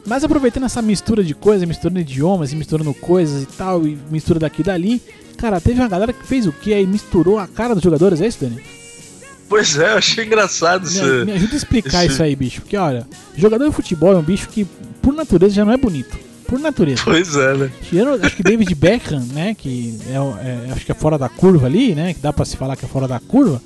[0.07, 4.63] Mas aproveitando essa mistura de coisas, misturando idiomas misturando coisas e tal, e mistura daqui
[4.63, 5.03] e dali,
[5.37, 6.87] cara, teve uma galera que fez o que aí?
[6.87, 8.63] Misturou a cara dos jogadores, é isso, Dani?
[9.49, 11.27] Pois é, eu achei engraçado Me, isso.
[11.27, 12.63] me ajuda a explicar esse- isso aí, bicho.
[12.63, 13.07] Porque, olha,
[13.37, 14.65] jogador de futebol é um bicho que,
[15.03, 16.19] por natureza, já não é bonito.
[16.49, 17.03] Por natureza.
[17.05, 17.71] Pois é, né?
[17.89, 19.55] Tirando, acho que David Beckham, né?
[19.57, 22.15] Que é, é- acho que é fora da curva ali, né?
[22.15, 23.61] Que dá pra se falar que é fora da curva.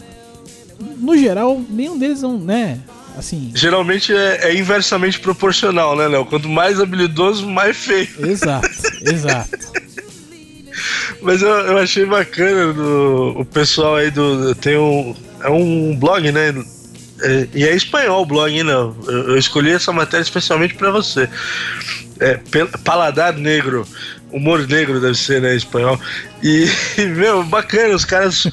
[0.98, 2.80] No geral, nenhum deles não, né?
[3.16, 6.24] Assim, Geralmente é, é inversamente proporcional, né, Léo?
[6.26, 8.08] Quanto mais habilidoso, mais feio.
[8.26, 8.68] exato,
[9.02, 9.58] exato.
[11.20, 14.54] Mas eu, eu achei bacana do, o pessoal aí do.
[14.56, 15.14] Tem um.
[15.40, 16.48] É um blog, né?
[17.20, 18.96] É, e é espanhol o blog, não.
[19.06, 21.28] Eu, eu escolhi essa matéria especialmente pra você.
[22.22, 22.40] É,
[22.84, 23.86] Paladar Negro.
[24.30, 26.00] Humor negro deve ser, né, espanhol.
[26.42, 26.66] E,
[27.14, 28.46] meu, bacana, os caras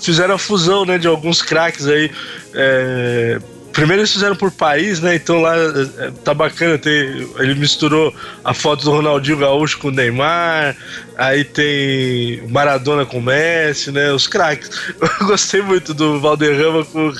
[0.00, 2.10] fizeram a fusão, né, de alguns craques aí.
[2.52, 3.40] É,
[3.72, 8.14] primeiro eles fizeram por país, né, então lá é, tá bacana, tem, ele misturou
[8.44, 10.76] a foto do Ronaldinho Gaúcho com o Neymar,
[11.16, 14.70] aí tem Maradona com o Messi, né, os craques.
[15.20, 17.14] Eu gostei muito do Valderrama com o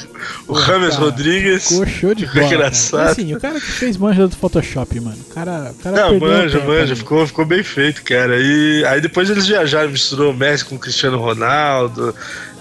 [0.47, 1.69] Pô, Rames cara, Rodrigues.
[1.69, 2.47] Ficou show de bola.
[2.47, 3.09] Engraçado.
[3.11, 5.19] Assim, o cara que fez manja do Photoshop, mano.
[5.31, 8.37] O cara, o cara Não, manja, tempo manja, ficou, ficou bem feito, cara.
[8.39, 12.15] E aí depois eles viajaram, misturou o Messi com o Cristiano Ronaldo,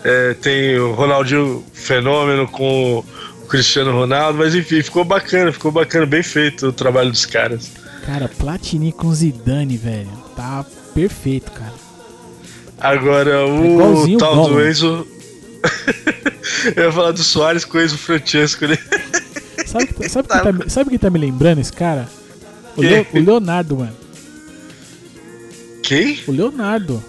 [0.04, 3.06] é, tem o Ronaldinho Fenômeno com o
[3.50, 7.72] Cristiano Ronaldo, mas enfim, ficou bacana, ficou bacana, bem feito o trabalho dos caras.
[8.06, 10.10] Cara, Platini com Zidane, velho.
[10.36, 11.74] Tá perfeito, cara.
[12.80, 14.66] Agora o Tá o tal do.
[14.66, 15.06] Enzo.
[16.76, 18.78] Eu ia falar do Soares com o Enzo Francesco ali.
[19.66, 22.08] Sabe que, sabe que tá, me- sabe que tá me lembrando esse cara?
[22.76, 22.90] O, Quem?
[22.90, 23.96] Leo- o Leonardo, mano.
[25.84, 26.20] Quem?
[26.28, 27.04] O Leonardo.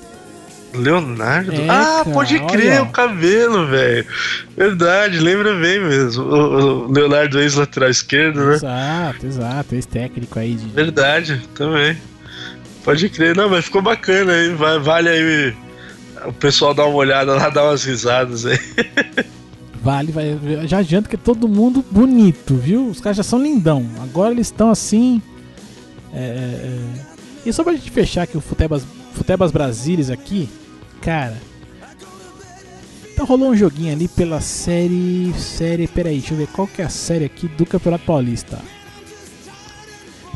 [0.75, 1.53] Leonardo?
[1.53, 2.83] É, ah, cara, pode crer, olha.
[2.83, 4.07] o cabelo, velho.
[4.57, 6.25] Verdade, lembra bem mesmo.
[6.25, 8.55] O, o Leonardo ex-lateral esquerdo, né?
[8.55, 9.75] Exato, exato.
[9.75, 10.69] Esse técnico aí de.
[10.69, 11.97] Verdade, também.
[12.85, 14.55] Pode crer, não, mas ficou bacana aí.
[14.81, 15.55] Vale aí
[16.27, 18.59] o pessoal dar uma olhada lá, dar umas risadas aí.
[19.83, 20.39] Vale, vai.
[20.67, 22.87] Já adianta que é todo mundo bonito, viu?
[22.89, 23.87] Os caras já são lindão.
[24.03, 25.23] Agora eles estão assim.
[26.13, 27.11] é, é, é.
[27.45, 28.85] E só pra gente fechar aqui o Futebas,
[29.15, 30.49] Futebas Brasilis aqui,
[31.01, 31.37] cara.
[33.13, 35.33] Então rolou um joguinho ali pela série.
[35.37, 35.87] Série.
[35.87, 38.59] Peraí, deixa eu ver qual que é a série aqui do Campeonato Paulista.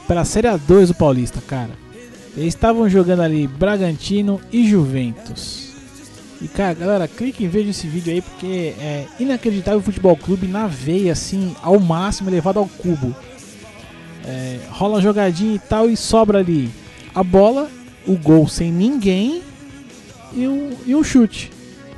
[0.07, 1.71] Pela série A2 do Paulista, cara.
[2.37, 5.73] Eles estavam jogando ali Bragantino e Juventus.
[6.43, 10.47] E cara, galera, clique e veja esse vídeo aí porque é inacreditável o futebol clube
[10.47, 13.17] na veia, assim, ao máximo, elevado ao cubo.
[14.27, 16.71] É, rola uma jogadinha e tal e sobra ali
[17.15, 17.71] a bola,
[18.07, 19.43] o gol sem ninguém
[20.35, 21.51] e um, e um chute.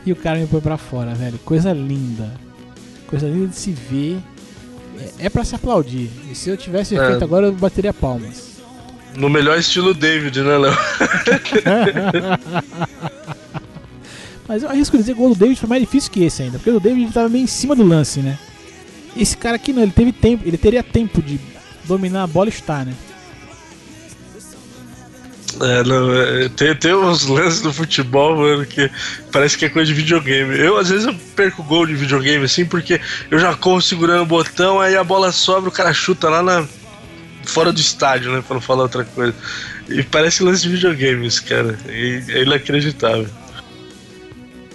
[0.04, 1.38] E o cara me põe pra fora, velho.
[1.44, 2.32] Coisa linda.
[3.08, 4.18] Coisa linda de se ver.
[5.18, 6.08] É, é pra se aplaudir.
[6.30, 7.06] E se eu tivesse É.
[7.08, 8.46] feito agora, eu bateria palmas.
[9.16, 10.76] No melhor estilo David, né, Léo?
[14.48, 16.58] Mas eu arrisco dizer que o gol do David foi mais difícil que esse ainda,
[16.58, 18.38] porque o do David estava meio em cima do lance, né?
[19.16, 21.40] Esse cara aqui não, ele teve tempo, ele teria tempo de
[21.84, 22.92] dominar a bola e chutar, né?
[25.60, 28.90] É, não, é, tem, tem uns lances do futebol, mano, que
[29.32, 30.58] parece que é coisa de videogame.
[30.58, 33.00] Eu, às vezes, eu perco gol de videogame, assim, porque
[33.30, 36.66] eu já corro segurando o botão, aí a bola sobra, o cara chuta lá na.
[37.44, 38.42] fora do estádio, né?
[38.46, 39.34] Pra não falar outra coisa.
[39.88, 41.78] E parece lance de videogames, cara.
[41.88, 43.28] E é inacreditável.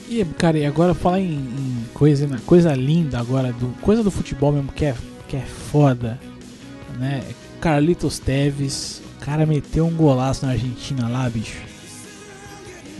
[0.09, 4.11] E, cara, e agora falar em, em coisa, né, coisa linda agora, do, coisa do
[4.11, 4.95] futebol mesmo que é,
[5.27, 6.19] que é foda,
[6.97, 7.23] né?
[7.61, 11.57] Carlitos Teves, cara meteu um golaço na Argentina lá, bicho.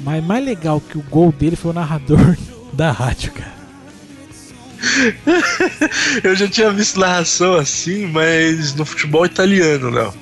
[0.03, 2.36] Mas mais legal que o gol dele foi o narrador
[2.74, 3.61] da rádio, cara.
[6.24, 10.13] Eu já tinha visto narração assim, mas no futebol italiano, Léo.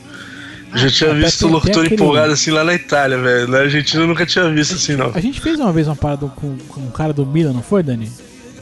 [0.71, 3.47] Eu já tinha até visto o aquele- empolgado assim lá na Itália, velho.
[3.47, 5.11] Na Argentina eu nunca tinha visto assim, não.
[5.15, 7.81] A gente fez uma vez uma parada com, com um cara do Milan, não foi,
[7.81, 8.11] Dani?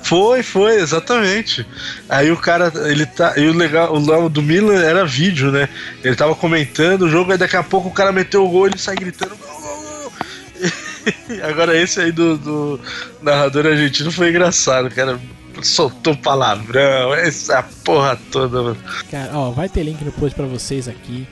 [0.07, 1.67] Foi, foi, exatamente.
[2.07, 3.33] Aí o cara, ele tá.
[3.35, 5.67] E o legal, o do Milan era vídeo, né?
[6.01, 8.77] Ele tava comentando o jogo, aí daqui a pouco o cara meteu o gol ele
[8.77, 9.35] sai gritando.
[9.35, 10.13] Gol, gol, gol.
[11.43, 12.79] Agora esse aí do, do
[13.21, 15.19] narrador argentino foi engraçado, cara.
[15.61, 18.77] Soltou palavrão, essa porra toda, mano.
[19.11, 21.27] Cara, ó, vai ter link no post pra vocês aqui.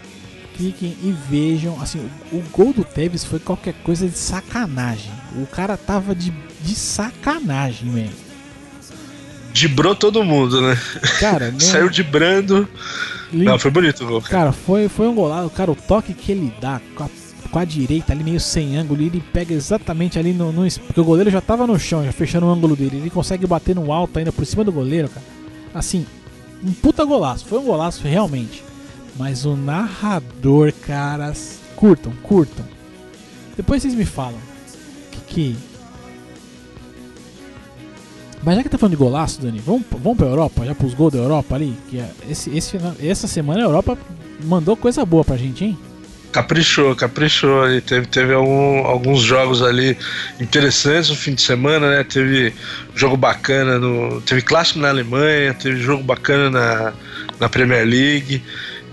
[0.58, 1.82] Cliquem e vejam.
[1.82, 5.14] Assim, o, o gol do Tevez foi qualquer coisa de sacanagem.
[5.38, 8.25] O cara tava de, de sacanagem, velho.
[9.56, 10.78] Dibrou todo mundo, né?
[11.20, 12.68] Cara, não- Saiu de brando.
[13.32, 14.22] lim- Não, foi bonito o gol.
[14.22, 14.32] cara.
[14.34, 15.50] cara, foi, foi um golaço.
[15.52, 17.10] Cara, o toque que ele dá com a,
[17.50, 20.70] com a direita ali, meio sem ângulo, e ele pega exatamente ali no, no.
[20.86, 22.98] Porque o goleiro já tava no chão, já fechando o ângulo dele.
[22.98, 25.26] Ele consegue bater no alto ainda por cima do goleiro, cara.
[25.74, 26.06] Assim,
[26.62, 27.46] um puta golaço.
[27.46, 28.62] Foi um golaço realmente.
[29.18, 31.60] Mas o narrador, caras.
[31.78, 32.66] Curtam, curtam.
[33.56, 34.40] Depois vocês me falam.
[35.12, 35.22] Que.
[35.34, 35.56] que...
[38.46, 40.64] Mas já que tá falando de golaço, Dani, vamos, vamos pra Europa?
[40.66, 41.76] Já pros gols da Europa ali?
[41.90, 43.98] Que é- esse, esse, essa semana a Europa
[44.44, 45.78] mandou coisa boa pra gente, hein?
[46.32, 47.82] Caprichou, caprichou ali.
[47.82, 49.98] Teve, teve algum- alguns jogos ali
[50.40, 52.04] interessantes no fim de semana, né?
[52.04, 52.54] Teve
[52.94, 54.22] jogo bacana no.
[54.22, 56.94] Teve clássico na Alemanha, teve jogo bacana na,
[57.40, 58.44] na Premier League.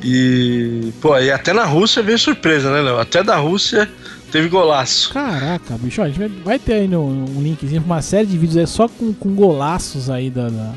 [0.05, 0.93] E.
[1.01, 2.99] Pô, e até na Rússia veio surpresa, né, Léo?
[2.99, 3.89] Até da Rússia
[4.33, 5.13] teve golaço.
[5.13, 8.37] Caraca, bicho, ó, a gente vai, ter aí no, um linkzinho pra uma série de
[8.39, 10.75] vídeos aí só com, com golaços aí da, da-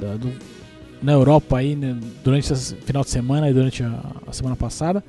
[0.00, 0.32] da- do-
[1.02, 3.92] na Europa aí, né, durante esse final de semana e durante a,
[4.26, 5.02] a semana passada.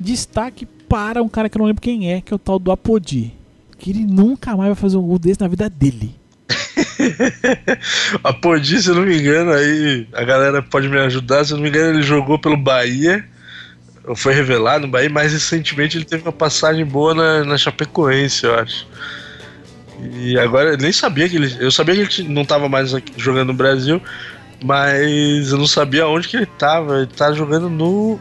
[0.00, 2.72] Destaque para um cara que eu não lembro quem é, que é o tal do
[2.72, 3.32] Apodi.
[3.78, 6.14] Que ele nunca mais vai fazer um gol desse na vida dele.
[8.24, 11.44] A Podi, se eu não me engano, aí a galera pode me ajudar.
[11.44, 13.24] Se eu não me engano, ele jogou pelo Bahia.
[14.16, 18.54] Foi revelado no Bahia, mas recentemente ele teve uma passagem boa na, na Chapecoense, eu
[18.54, 18.86] acho.
[20.12, 21.56] E agora eu nem sabia que ele.
[21.58, 24.02] Eu sabia que ele não estava mais aqui jogando no Brasil,
[24.62, 26.98] mas eu não sabia onde que ele estava.
[26.98, 28.20] Ele tá jogando no.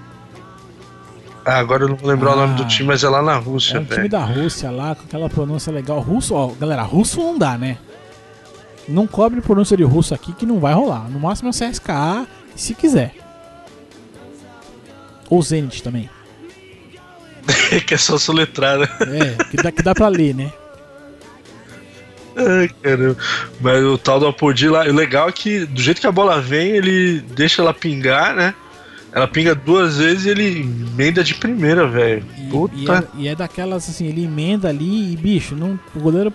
[1.46, 2.68] Ah, agora eu não vou lembrar o nome do Ah.
[2.68, 5.74] time, mas é lá na É Rússia, um time da Rússia lá, com aquela pronúncia
[5.74, 6.00] legal.
[6.00, 7.78] Russo, ó, galera, russo não dá, né?
[8.88, 11.10] Não cobre pronúncia de russo aqui que não vai rolar.
[11.10, 12.26] No máximo é o CSKA,
[12.56, 13.16] se quiser.
[15.30, 16.09] Ou Zenit também.
[17.86, 18.88] que é só soletrar, né?
[19.01, 20.51] É, que dá, que dá pra ler, né?
[22.36, 23.17] Ai, caramba.
[23.61, 26.41] Mas o tal do Apodi lá, o legal é que do jeito que a bola
[26.41, 28.53] vem, ele deixa ela pingar, né?
[29.11, 32.26] Ela pinga duas vezes e ele emenda de primeira, velho.
[32.36, 32.76] E, Puta.
[32.76, 36.34] e é, e é daquelas assim, ele emenda ali e, bicho, não, o goleiro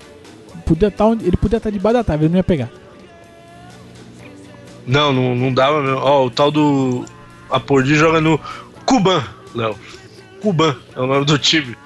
[0.65, 1.27] podia estar onde.
[1.27, 2.71] Ele podia estar debaixo da trave, ele não ia pegar.
[4.87, 5.99] Não, não, não dava mesmo.
[5.99, 7.05] Ó, o tal do
[7.51, 8.41] Apordi joga no
[8.89, 9.23] Cuban,
[9.55, 9.79] Léo.
[10.41, 11.77] Cuban é o nome do time.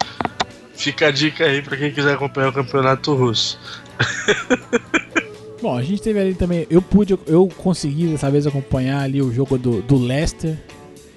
[0.75, 3.59] Fica a dica aí pra quem quiser acompanhar o campeonato russo.
[5.61, 6.67] Bom, a gente teve ali também.
[6.71, 10.57] Eu pude, eu consegui dessa vez acompanhar ali o jogo do, do Leicester.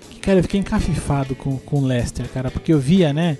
[0.10, 3.38] Que, cara, eu fiquei encafifado com, com o Leicester, cara, porque eu via, né?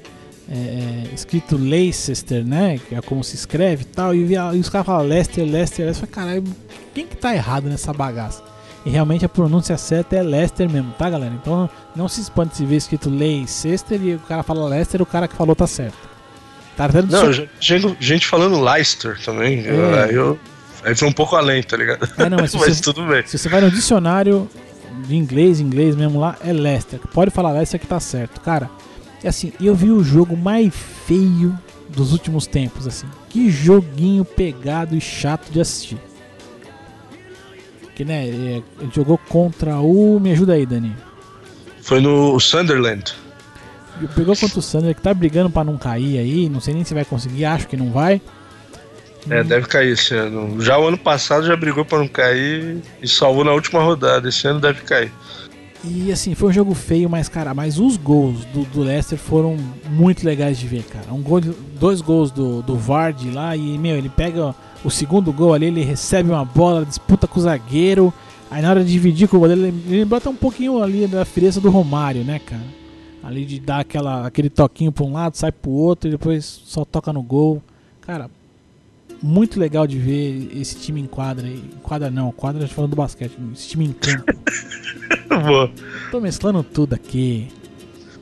[0.50, 2.78] é, é, escrito Leicester, né?
[2.78, 4.14] Que é como se escreve e tal.
[4.14, 6.08] E, eu via, e os caras falavam Leicester, Leicester, Leicester.
[6.08, 6.56] Eu falei, caralho,
[6.94, 8.44] quem que tá errado nessa bagaça?
[8.86, 11.34] E realmente a pronúncia certa é Leicester mesmo, tá, galera?
[11.34, 15.28] Então não se espante se ver escrito Leicester e o cara fala Leicester, o cara
[15.28, 15.98] que falou tá certo.
[16.78, 19.66] Tá tendo Não, gente, gente falando Leicester também.
[19.66, 20.04] É.
[20.04, 20.38] Aí, eu,
[20.84, 22.08] aí foi um pouco além, tá ligado?
[22.18, 23.26] É, não, mas mas você- tudo bem.
[23.26, 24.48] Se você vai no dicionário
[25.08, 27.00] de inglês, inglês mesmo lá, é Leicester.
[27.12, 28.40] Pode falar Leicester que tá certo.
[28.42, 28.70] Cara,
[29.24, 30.72] é assim, eu vi o jogo mais
[31.08, 31.58] feio
[31.90, 33.08] dos últimos tempos, assim.
[33.30, 35.98] Que joguinho pegado e chato de assistir.
[37.96, 40.20] Que, né, é, ele jogou contra o...
[40.20, 40.96] Me ajuda aí, Dani.
[41.82, 43.14] Foi no Sunderland.
[44.14, 46.50] Pegou contra o Sander, que tá brigando pra não cair aí.
[46.50, 48.22] Não sei nem se vai conseguir, acho que não vai.
[49.30, 50.62] É, deve cair esse ano.
[50.62, 54.28] Já o ano passado já brigou pra não cair e salvou na última rodada.
[54.28, 55.12] Esse ano deve cair.
[55.84, 59.56] E assim, foi um jogo feio, mas cara, mas os gols do, do Leicester foram
[59.90, 61.14] muito legais de ver, cara.
[61.14, 61.40] Um gol,
[61.80, 64.56] dois gols do, do Vardy lá e, meu, ele pega
[64.86, 68.14] o segundo gol ali, ele recebe uma bola, disputa com o zagueiro.
[68.50, 71.26] Aí na hora de dividir com o goleiro, ele, ele bota um pouquinho ali da
[71.26, 72.62] frieza do Romário, né, cara?
[73.24, 76.86] Ali de dar aquela, aquele toquinho pra um lado, sai pro outro e depois só
[76.86, 77.62] toca no gol.
[78.02, 78.30] Cara,
[79.22, 81.48] muito legal de ver esse time em quadra.
[81.48, 84.24] Em quadra não, quadra a gente falando do basquete, esse time em campo.
[85.48, 85.72] Boa.
[86.12, 87.48] Tô mesclando tudo aqui.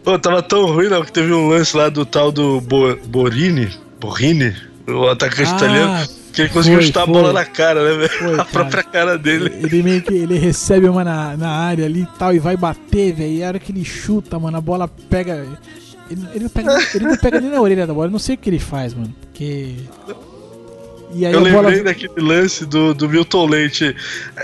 [0.04, 3.70] Pô, tava tão ruim não que teve um lance lá do tal do Bo Borini,
[4.00, 4.56] Borini,
[4.88, 7.14] o atacante Ah, italiano, que ele conseguiu foi, chutar foi.
[7.14, 8.34] a bola na cara, né, velho?
[8.34, 8.46] A cara.
[8.46, 9.54] própria cara dele.
[9.62, 13.14] Ele meio que ele recebe uma na, na área ali e tal e vai bater,
[13.14, 13.34] velho.
[13.34, 15.48] E a hora que ele chuta, mano, a bola pega.
[16.10, 18.08] Ele, ele não pega ele não pega nem na orelha da bola.
[18.08, 19.14] Eu não sei o que ele faz, mano.
[19.22, 19.76] Porque.
[21.16, 21.70] E aí Eu a bola.
[21.70, 23.96] lembrei daquele lance do, do Milton Leite.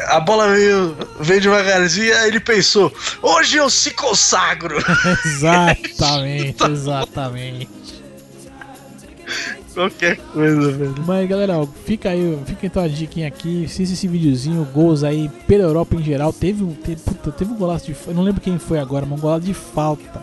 [0.10, 4.78] A bola veio, veio devagarzinho, aí ele pensou: hoje eu se consagro.
[5.26, 7.68] Exatamente, exatamente.
[9.80, 10.96] Qualquer coisa, velho.
[11.08, 13.64] Mas galera, ó, fica aí, fica então a diquinha aqui.
[13.64, 16.34] Assista esse videozinho, gols aí pela Europa em geral.
[16.34, 17.96] Teve um, teve, puta, teve um golaço de.
[18.06, 20.22] Eu não lembro quem foi agora, mas um golaço de falta.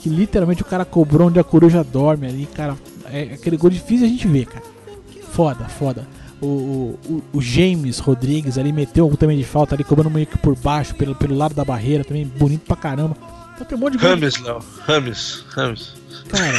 [0.00, 2.76] Que literalmente o cara cobrou onde a coruja dorme ali, cara.
[3.06, 4.64] É aquele gol difícil a gente ver, cara.
[5.30, 6.04] Foda, foda.
[6.40, 10.36] O, o, o- James Rodrigues ali meteu um também de falta ali, cobrando meio que
[10.38, 13.16] por baixo, pelo, pelo lado da barreira, também bonito pra caramba.
[13.54, 14.10] Então tem um monte de gol.
[14.10, 14.58] Rames, Léo.
[14.80, 15.44] Rames.
[15.50, 15.94] Rames.
[16.28, 16.58] Cara,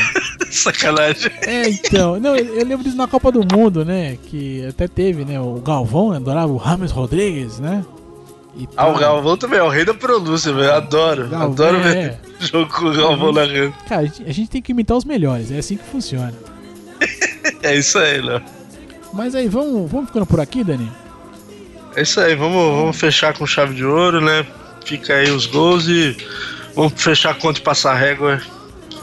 [0.57, 1.31] Sacanagem.
[1.41, 2.19] É, então.
[2.19, 4.17] Não, eu, eu lembro disso na Copa do Mundo, né?
[4.27, 5.39] Que até teve, né?
[5.39, 7.83] O Galvão, né, adorava o Rames Rodrigues, né?
[8.55, 8.97] E Ah, o.
[8.97, 10.73] Galvão também é o rei da pronúncia, velho.
[10.73, 11.27] Adoro.
[11.27, 12.19] Galvão, Adoro ver é.
[12.45, 13.73] jogo com o Galvão narrando.
[13.87, 16.33] Cara, a gente, tem que imitar os melhores, é assim que funciona.
[17.61, 18.41] É isso aí, Léo.
[19.13, 20.89] Mas aí, vamos, vamos ficando por aqui, Dani?
[21.95, 24.45] É isso aí, vamos, vamos fechar com chave de ouro, né?
[24.85, 26.15] Fica aí os gols e
[26.73, 28.41] vamos fechar conta e passar régua.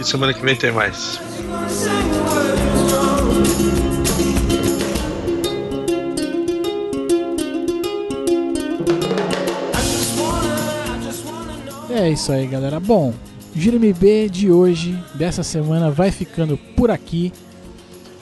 [0.00, 1.20] Que semana que vem tem mais.
[11.90, 12.80] É isso aí, galera.
[12.80, 13.12] Bom,
[13.54, 17.30] Giro MB de hoje, dessa semana, vai ficando por aqui.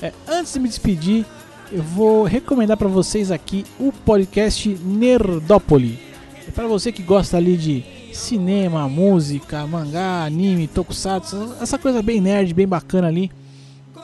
[0.02, 1.24] É, antes de me despedir,
[1.70, 6.00] eu vou recomendar pra vocês aqui o podcast Nerdópole.
[6.48, 12.20] É para você que gosta ali de cinema, música, mangá, anime, tokusatsu, essa coisa bem
[12.20, 13.30] nerd, bem bacana ali.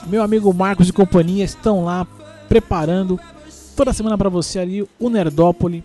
[0.07, 2.07] Meu amigo Marcos e companhia estão lá
[2.49, 3.19] preparando
[3.77, 5.83] toda semana pra você ali o Nerdópole,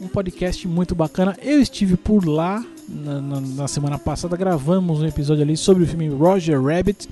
[0.00, 1.36] um podcast muito bacana.
[1.42, 5.86] Eu estive por lá na, na- na semana passada, gravamos um episódio ali sobre o
[5.86, 7.08] filme Roger Rabbit.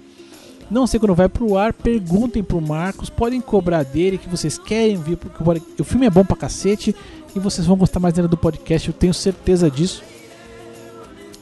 [0.71, 4.97] Não sei quando vai pro ar, perguntem pro Marcos, podem cobrar dele que vocês querem
[4.97, 5.43] ver, porque
[5.81, 6.95] o filme é bom pra cacete
[7.35, 10.03] e vocês vão gostar mais dele do podcast, eu tenho certeza disso.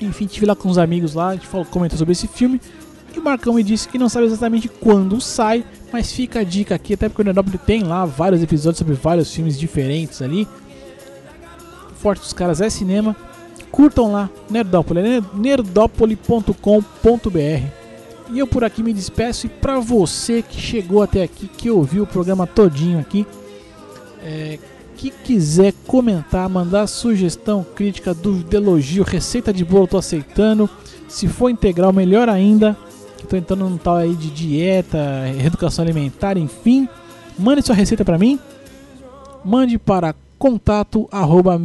[0.00, 2.60] Enfim, tive lá com uns amigos lá, a gente falou, comentou sobre esse filme.
[3.14, 6.74] E o Marcão me disse que não sabe exatamente quando sai, mas fica a dica
[6.74, 10.48] aqui, até porque o Nerdópolis tem lá vários episódios sobre vários filmes diferentes ali.
[11.96, 13.16] Forte dos Caras é Cinema.
[13.70, 17.84] Curtam lá, Nerdópolis, é nerdópolis.com.br.
[18.30, 19.46] E eu por aqui me despeço.
[19.46, 23.26] E pra você que chegou até aqui, que ouviu o programa todinho aqui,
[24.22, 24.58] é,
[24.96, 30.68] que quiser comentar, mandar sugestão, crítica, dúvida, elogio, receita de bolo, tô aceitando.
[31.08, 32.76] Se for integral, melhor ainda.
[33.28, 36.88] Tô entrando num tal aí de dieta, reeducação alimentar, enfim.
[37.38, 38.38] Mande sua receita pra mim.
[39.44, 41.58] Mande para contato arroba.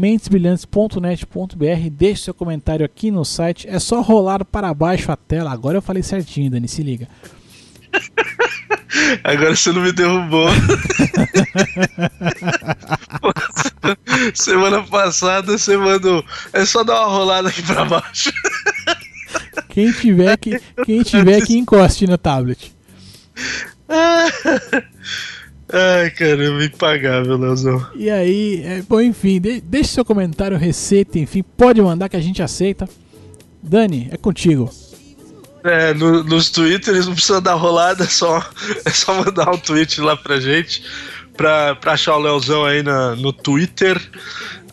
[1.91, 3.67] Deixe seu comentário aqui no site.
[3.67, 5.51] É só rolar para baixo a tela.
[5.51, 7.07] Agora eu falei certinho, Dani, se liga.
[9.23, 10.49] Agora você não me derrubou.
[14.33, 16.23] Semana passada você mandou.
[16.53, 18.31] É só dar uma rolada aqui pra baixo.
[19.69, 22.73] Quem tiver que, quem tiver que encoste no tablet.
[25.71, 27.85] Ai, caramba, impagável, Leozão.
[27.95, 32.21] E aí, é, bom, enfim, de- deixe seu comentário, receita, enfim, pode mandar que a
[32.21, 32.89] gente aceita.
[33.61, 34.71] Dani, é contigo.
[35.63, 38.43] É, no- nos twitters não precisa dar rolada, é só,
[38.85, 40.83] é só mandar um tweet lá pra gente.
[41.35, 43.97] Pra, pra achar o Leozão aí na, no Twitter,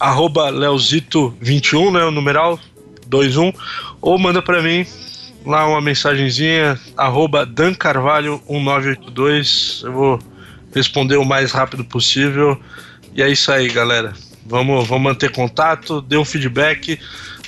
[0.00, 2.04] arroba Leozito21, né?
[2.04, 2.58] O numeral
[3.08, 3.52] 21.
[4.00, 4.84] Ou manda pra mim
[5.44, 9.82] lá uma mensagenzinha, arroba Dan Carvalho 1982.
[9.84, 10.18] Eu vou
[10.74, 12.60] responder o mais rápido possível.
[13.14, 14.12] E é isso aí, galera.
[14.44, 16.98] Vamos, vamos manter contato, dê um feedback.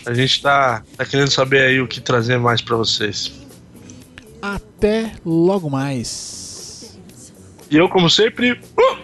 [0.07, 3.33] A gente tá, tá querendo saber aí o que trazer mais pra vocês.
[4.41, 6.97] Até logo mais.
[7.71, 8.53] E eu, como sempre.
[8.53, 8.99] uh!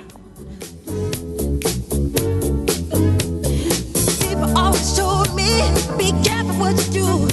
[4.20, 5.62] People always told me,
[5.98, 7.28] be careful what you do.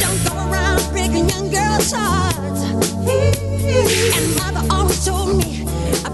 [0.00, 2.62] Don't go around breaking young girls' hearts.
[4.12, 5.64] And mother always told me,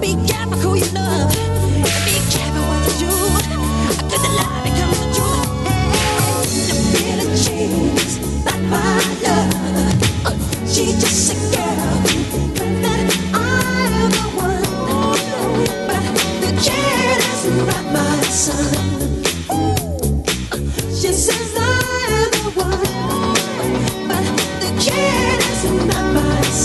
[0.01, 1.46] be careful who you love.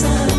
[0.03, 0.30] I'm